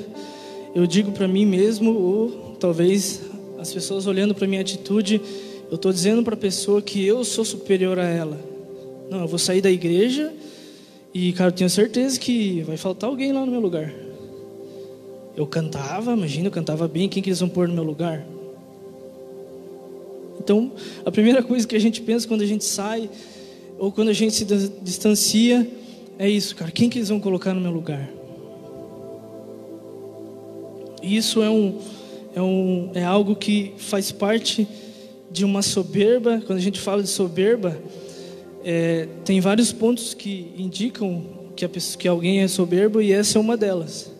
eu 0.73 0.87
digo 0.87 1.11
para 1.11 1.27
mim 1.27 1.45
mesmo, 1.45 1.93
ou 1.93 2.57
talvez 2.61 3.23
as 3.59 3.75
pessoas 3.75 4.07
olhando 4.07 4.37
para 4.37 4.47
minha 4.47 4.61
atitude, 4.61 5.21
eu 5.69 5.75
estou 5.75 5.93
dizendo 5.93 6.23
para 6.23 6.35
a 6.35 6.39
pessoa 6.39 6.81
que 6.81 7.05
eu 7.05 7.25
sou 7.25 7.45
superior 7.45 7.99
a 7.99 8.07
ela. 8.07 8.39
Não, 9.11 9.23
eu 9.23 9.27
vou 9.27 9.39
sair 9.41 9.61
da 9.61 9.71
igreja 9.71 10.33
e, 11.13 11.33
cara, 11.33 11.51
eu 11.51 11.55
tenho 11.55 11.69
certeza 11.69 12.21
que 12.21 12.63
vai 12.63 12.77
faltar 12.77 13.11
alguém 13.11 13.33
lá 13.33 13.45
no 13.45 13.51
meu 13.51 13.61
lugar. 13.61 13.93
Eu 15.37 15.47
cantava, 15.47 16.13
imagina, 16.13 16.49
eu 16.49 16.53
cantava 16.53 16.87
bem, 16.87 17.09
quem 17.09 17.23
que 17.23 17.29
eles 17.29 17.41
vão 17.41 17.49
pôr 17.49 17.67
no 17.67 17.75
meu 17.75 17.83
lugar? 17.83 18.25
Então, 20.39 20.73
a 21.05 21.11
primeira 21.11 21.43
coisa 21.43 21.67
que 21.67 21.75
a 21.75 21.81
gente 21.81 22.01
pensa 22.03 22.29
quando 22.29 22.43
a 22.43 22.47
gente 22.47 22.65
sai, 22.65 23.11
ou 23.79 23.91
quando 23.91 24.09
a 24.09 24.13
gente 24.13 24.35
se 24.35 24.45
distancia, 24.83 25.69
é 26.19 26.29
isso, 26.29 26.55
cara, 26.55 26.71
quem 26.71 26.89
que 26.89 26.99
eles 26.99 27.09
vão 27.09 27.19
colocar 27.19 27.53
no 27.53 27.61
meu 27.61 27.73
lugar? 27.73 28.09
Isso 31.03 31.43
é, 31.43 31.51
um, 31.51 31.79
é, 32.35 32.41
um, 32.41 32.91
é 32.95 33.05
algo 33.05 33.35
que 33.35 33.75
faz 33.77 34.13
parte 34.13 34.67
de 35.31 35.45
uma 35.45 35.61
soberba. 35.61 36.41
Quando 36.47 36.59
a 36.59 36.63
gente 36.63 36.81
fala 36.81 37.03
de 37.03 37.09
soberba, 37.09 37.77
é, 38.65 39.09
tem 39.25 39.41
vários 39.41 39.73
pontos 39.73 40.15
que 40.15 40.53
indicam 40.57 41.25
que, 41.55 41.65
a 41.65 41.69
pessoa, 41.69 41.99
que 41.99 42.09
alguém 42.09 42.41
é 42.41 42.49
soberbo 42.49 43.03
e 43.03 43.13
essa 43.13 43.39
é 43.39 43.41
uma 43.41 43.57
delas. 43.57 44.14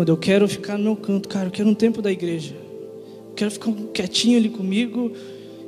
Quando 0.00 0.08
eu 0.08 0.16
quero 0.16 0.48
ficar 0.48 0.78
no 0.78 0.84
meu 0.84 0.96
canto, 0.96 1.28
cara, 1.28 1.48
eu 1.48 1.50
quero 1.50 1.68
um 1.68 1.74
tempo 1.74 2.00
da 2.00 2.10
igreja. 2.10 2.54
Eu 2.54 3.34
quero 3.36 3.50
ficar 3.50 3.70
quietinho 3.92 4.38
ali 4.38 4.48
comigo 4.48 5.12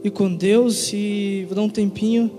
e 0.02 0.08
com 0.08 0.34
Deus 0.34 0.90
e 0.94 1.44
vou 1.48 1.54
dar 1.54 1.60
um 1.60 1.68
tempinho 1.68 2.30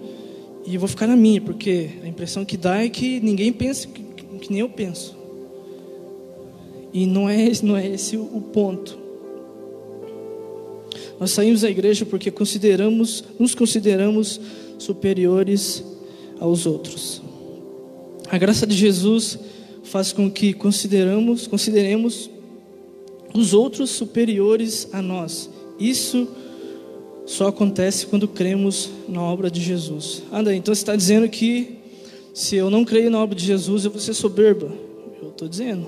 e 0.65 0.75
vou 0.75 0.87
ficar 0.87 1.05
na 1.05 1.15
minha, 1.15 1.39
porque 1.39 1.91
a 2.03 2.07
impressão 2.07 2.43
que 2.43 2.57
dá 2.57 2.83
é 2.83 2.89
que 2.89 3.19
ninguém 3.19 3.53
pensa 3.53 3.87
que, 3.87 4.01
que 4.39 4.51
nem 4.51 4.61
eu 4.61 4.69
penso. 4.69 5.15
E 6.91 7.05
não 7.05 7.29
é, 7.29 7.51
não 7.61 7.77
é 7.77 7.87
esse 7.87 8.17
o 8.17 8.41
ponto. 8.51 8.97
Nós 11.19 11.29
saímos 11.29 11.61
da 11.61 11.69
igreja 11.69 12.07
porque 12.07 12.31
consideramos, 12.31 13.23
nos 13.37 13.53
consideramos 13.53 14.41
superiores 14.79 15.83
aos 16.39 16.65
outros. 16.65 17.21
A 18.31 18.37
graça 18.39 18.65
de 18.65 18.75
Jesus 18.75 19.37
faz 19.83 20.11
com 20.11 20.29
que 20.29 20.53
consideramos, 20.53 21.47
consideremos 21.47 22.29
os 23.33 23.53
outros 23.53 23.89
superiores 23.89 24.87
a 24.91 25.01
nós. 25.01 25.49
Isso 25.79 26.27
só 27.25 27.47
acontece 27.47 28.05
quando 28.05 28.27
cremos 28.27 28.89
na 29.07 29.21
obra 29.21 29.49
de 29.49 29.61
Jesus. 29.61 30.23
Anda, 30.31 30.53
então 30.53 30.73
você 30.73 30.81
está 30.81 30.95
dizendo 30.95 31.27
que 31.27 31.77
se 32.33 32.55
eu 32.55 32.69
não 32.69 32.83
creio 32.83 33.09
na 33.09 33.21
obra 33.21 33.35
de 33.35 33.45
Jesus, 33.45 33.85
eu 33.85 33.91
vou 33.91 33.99
ser 33.99 34.13
soberba. 34.13 34.71
Eu 35.21 35.29
estou 35.29 35.47
dizendo. 35.47 35.87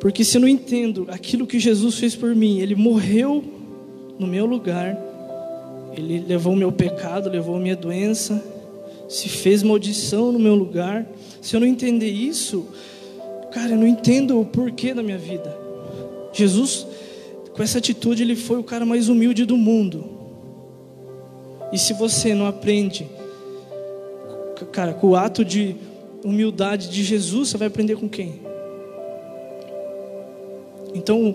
Porque 0.00 0.24
se 0.24 0.38
eu 0.38 0.40
não 0.40 0.48
entendo 0.48 1.06
aquilo 1.08 1.46
que 1.46 1.58
Jesus 1.58 1.96
fez 1.96 2.16
por 2.16 2.34
mim, 2.34 2.60
Ele 2.60 2.74
morreu 2.74 3.44
no 4.18 4.26
meu 4.26 4.46
lugar, 4.46 4.98
Ele 5.94 6.20
levou 6.26 6.54
o 6.54 6.56
meu 6.56 6.72
pecado, 6.72 7.28
levou 7.28 7.56
a 7.56 7.60
minha 7.60 7.76
doença, 7.76 8.42
se 9.10 9.28
fez 9.28 9.60
maldição 9.64 10.30
no 10.30 10.38
meu 10.38 10.54
lugar. 10.54 11.04
Se 11.42 11.56
eu 11.56 11.60
não 11.60 11.66
entender 11.66 12.08
isso, 12.08 12.64
cara, 13.50 13.72
eu 13.72 13.76
não 13.76 13.86
entendo 13.86 14.40
o 14.40 14.44
porquê 14.44 14.94
da 14.94 15.02
minha 15.02 15.18
vida. 15.18 15.58
Jesus, 16.32 16.86
com 17.52 17.60
essa 17.60 17.78
atitude, 17.78 18.22
ele 18.22 18.36
foi 18.36 18.56
o 18.58 18.62
cara 18.62 18.86
mais 18.86 19.08
humilde 19.08 19.44
do 19.44 19.56
mundo. 19.56 20.08
E 21.72 21.78
se 21.78 21.92
você 21.92 22.36
não 22.36 22.46
aprende, 22.46 23.08
cara, 24.70 24.94
com 24.94 25.08
o 25.08 25.16
ato 25.16 25.44
de 25.44 25.74
humildade 26.22 26.88
de 26.88 27.02
Jesus, 27.02 27.48
você 27.48 27.58
vai 27.58 27.66
aprender 27.66 27.96
com 27.96 28.08
quem? 28.08 28.40
Então, 30.94 31.34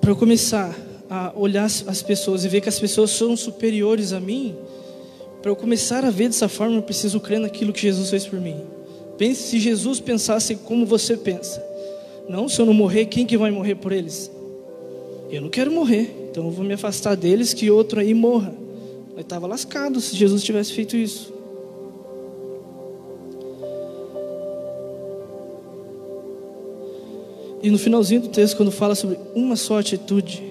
para 0.00 0.12
eu 0.12 0.16
começar 0.16 0.78
a 1.10 1.32
olhar 1.34 1.64
as 1.64 2.00
pessoas 2.00 2.44
e 2.44 2.48
ver 2.48 2.60
que 2.60 2.68
as 2.68 2.78
pessoas 2.78 3.10
são 3.10 3.36
superiores 3.36 4.12
a 4.12 4.20
mim, 4.20 4.54
para 5.40 5.50
eu 5.50 5.56
começar 5.56 6.04
a 6.04 6.10
ver 6.10 6.28
dessa 6.28 6.48
forma, 6.48 6.76
eu 6.76 6.82
preciso 6.82 7.20
crer 7.20 7.38
naquilo 7.40 7.72
que 7.72 7.80
Jesus 7.80 8.10
fez 8.10 8.26
por 8.26 8.40
mim. 8.40 8.56
Pense 9.16 9.42
se 9.42 9.58
Jesus 9.58 10.00
pensasse 10.00 10.54
como 10.56 10.84
você 10.84 11.16
pensa. 11.16 11.64
Não, 12.28 12.48
se 12.48 12.60
eu 12.60 12.66
não 12.66 12.74
morrer, 12.74 13.06
quem 13.06 13.24
que 13.24 13.36
vai 13.36 13.50
morrer 13.50 13.74
por 13.76 13.92
eles? 13.92 14.30
Eu 15.30 15.42
não 15.42 15.48
quero 15.48 15.70
morrer, 15.70 16.28
então 16.30 16.44
eu 16.44 16.50
vou 16.50 16.64
me 16.64 16.74
afastar 16.74 17.16
deles 17.16 17.52
que 17.52 17.70
outro 17.70 18.00
aí 18.00 18.14
morra. 18.14 18.54
Eu 19.14 19.22
estava 19.22 19.46
lascado 19.46 20.00
se 20.00 20.14
Jesus 20.14 20.42
tivesse 20.42 20.72
feito 20.72 20.96
isso. 20.96 21.32
E 27.62 27.70
no 27.70 27.78
finalzinho 27.78 28.20
do 28.20 28.28
texto, 28.28 28.56
quando 28.56 28.70
fala 28.70 28.94
sobre 28.94 29.18
uma 29.34 29.56
só 29.56 29.78
atitude, 29.78 30.42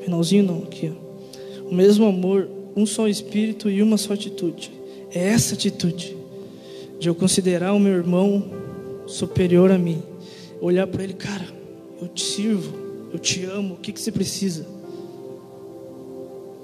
finalzinho 0.00 0.44
não, 0.44 0.58
aqui, 0.58 0.90
ó, 0.90 1.70
o 1.70 1.74
mesmo 1.74 2.06
amor, 2.06 2.48
um 2.76 2.84
só 2.84 3.08
espírito 3.08 3.70
e 3.70 3.82
uma 3.82 3.96
só 3.96 4.12
atitude. 4.12 4.70
É 5.10 5.28
essa 5.28 5.54
atitude 5.54 6.14
de 7.00 7.08
eu 7.08 7.14
considerar 7.14 7.72
o 7.72 7.80
meu 7.80 7.94
irmão 7.94 8.44
superior 9.06 9.70
a 9.70 9.78
mim, 9.78 10.02
olhar 10.60 10.86
para 10.86 11.02
ele, 11.02 11.14
cara, 11.14 11.46
eu 12.00 12.08
te 12.08 12.22
sirvo, 12.22 12.76
eu 13.12 13.18
te 13.18 13.44
amo, 13.44 13.74
o 13.74 13.76
que, 13.78 13.92
que 13.92 14.00
você 14.00 14.12
precisa? 14.12 14.66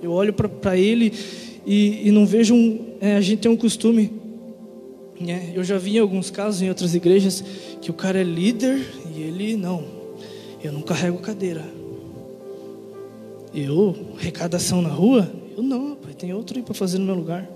Eu 0.03 0.11
olho 0.11 0.33
para 0.33 0.77
ele 0.77 1.13
e, 1.65 2.09
e, 2.09 2.11
não 2.11 2.27
vejo 2.27 2.55
um. 2.55 2.97
É, 3.01 3.15
a 3.15 3.21
gente 3.21 3.41
tem 3.41 3.51
um 3.51 3.57
costume, 3.57 4.13
né? 5.21 5.53
eu 5.55 5.63
já 5.63 5.79
vi 5.79 5.97
em 5.97 6.01
alguns 6.01 6.29
casos 6.29 6.61
em 6.61 6.69
outras 6.69 6.95
igrejas 6.95 7.45
que 7.81 7.91
o 7.91 7.95
cara 7.95 8.21
é 8.21 8.25
líder 8.25 8.85
e 9.15 9.23
ele 9.23 9.57
não, 9.57 9.85
eu 10.63 10.73
não 10.73 10.83
carrego 10.83 11.19
cadeira. 11.19 11.65
Eu, 13.55 13.95
arrecadação 14.19 14.83
na 14.83 14.89
rua, 14.89 15.31
eu 15.57 15.63
não, 15.63 15.97
pai, 15.97 16.15
tem 16.15 16.33
outro 16.33 16.57
aí 16.57 16.63
para 16.63 16.75
fazer 16.75 16.99
no 16.99 17.05
meu 17.05 17.15
lugar. 17.15 17.49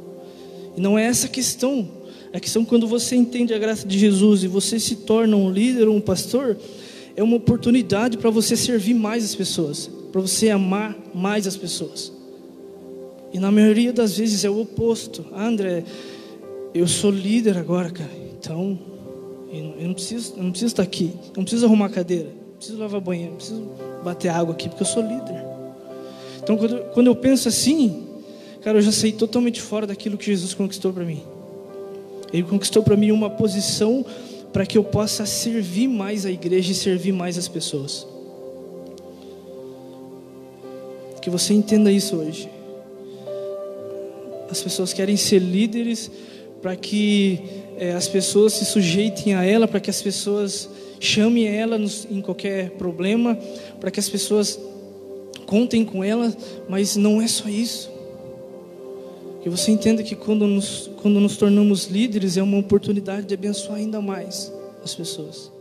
E 0.77 0.81
não 0.81 0.99
é 0.99 1.05
essa 1.05 1.27
a 1.27 1.31
questão. 1.31 1.89
A 2.33 2.41
questão 2.41 2.65
quando 2.65 2.87
você 2.87 3.17
entende 3.17 3.55
a 3.55 3.59
graça 3.59 3.87
de 3.87 3.99
Jesus 3.99 4.45
e 4.45 4.49
você 4.49 4.79
se 4.79 4.97
torna 4.97 5.37
um 5.37 5.51
líder 5.51 5.89
ou 5.89 5.97
um 5.97 6.01
pastor, 6.01 6.57
é 7.17 7.23
uma 7.23 7.37
oportunidade 7.37 8.19
para 8.19 8.29
você 8.29 8.57
servir 8.57 8.95
mais 8.95 9.25
as 9.25 9.35
pessoas, 9.35 9.91
para 10.13 10.21
você 10.21 10.51
amar 10.51 10.97
mais 11.15 11.47
as 11.47 11.57
pessoas. 11.57 12.13
E 13.33 13.39
na 13.39 13.51
maioria 13.51 13.93
das 13.93 14.17
vezes 14.17 14.45
é 14.45 14.51
o 14.51 14.61
oposto. 14.61 15.25
Ah, 15.33 15.47
André, 15.47 15.85
eu 16.75 16.87
sou 16.87 17.11
líder 17.11 17.57
agora, 17.57 17.91
cara. 17.91 18.11
Então, 18.39 18.79
eu 19.51 19.87
não 19.87 19.95
preciso, 19.95 20.35
eu 20.37 20.43
não 20.43 20.51
preciso 20.51 20.73
estar 20.73 20.83
aqui. 20.83 21.13
Eu 21.29 21.39
não 21.39 21.45
preciso 21.45 21.67
arrumar 21.67 21.89
cadeira. 21.89 22.29
Não 22.29 22.57
preciso 22.57 22.79
lavar 22.79 23.01
banheiro. 23.01 23.31
Não 23.31 23.37
preciso 23.37 23.71
bater 24.05 24.29
água 24.29 24.55
aqui, 24.55 24.69
porque 24.69 24.83
eu 24.83 24.87
sou 24.87 25.03
líder. 25.03 25.46
Então, 26.47 26.57
quando, 26.57 26.79
quando 26.93 27.07
eu 27.09 27.17
penso 27.17 27.49
assim, 27.49 28.07
cara, 28.63 28.79
eu 28.79 28.83
já 28.83 28.93
saí 28.93 29.11
totalmente 29.11 29.61
fora 29.61 29.85
daquilo 29.85 30.17
que 30.17 30.27
Jesus 30.27 30.55
conquistou 30.55 30.93
para 30.93 31.05
mim. 31.05 31.21
Ele 32.33 32.45
conquistou 32.45 32.85
para 32.85 32.97
mim 32.97 33.11
uma 33.11 33.29
posição 33.29 34.07
para 34.53 34.65
que 34.65 34.79
eu 34.79 34.85
possa 34.85 35.27
servir 35.27 35.89
mais 35.89 36.25
a 36.25 36.31
igreja 36.31 36.71
e 36.71 36.75
servir 36.77 37.11
mais 37.11 37.37
as 37.37 37.49
pessoas. 37.49 38.07
Que 41.21 41.29
você 41.29 41.53
entenda 41.53 41.91
isso 41.91 42.15
hoje. 42.15 42.49
As 44.49 44.63
pessoas 44.63 44.93
querem 44.93 45.17
ser 45.17 45.41
líderes 45.41 46.09
para 46.63 46.77
que 46.77 47.41
é, 47.77 47.91
as 47.91 48.07
pessoas 48.07 48.53
se 48.53 48.65
sujeitem 48.65 49.35
a 49.35 49.45
ela, 49.45 49.67
para 49.67 49.81
que 49.81 49.91
as 49.91 50.01
pessoas 50.01 50.71
chamem 51.01 51.49
ela 51.49 51.77
nos, 51.77 52.07
em 52.09 52.21
qualquer 52.21 52.71
problema, 52.71 53.37
para 53.81 53.91
que 53.91 53.99
as 53.99 54.09
pessoas 54.09 54.57
contem 55.47 55.85
com 55.85 56.03
ela, 56.03 56.35
mas 56.69 56.97
não 56.97 57.23
é 57.23 57.29
só 57.29 57.49
isso. 57.49 57.91
Que 59.43 59.49
você 59.49 59.71
entenda 59.71 60.03
que 60.03 60.17
quando 60.17 60.47
nos, 60.47 60.91
quando 61.01 61.21
nos 61.21 61.37
tornamos 61.37 61.87
líderes 61.87 62.37
é 62.37 62.43
uma 62.43 62.59
oportunidade 62.59 63.27
de 63.27 63.35
abençoar 63.35 63.79
ainda 63.79 64.01
mais 64.01 64.53
as 64.83 64.95
pessoas. 64.95 65.56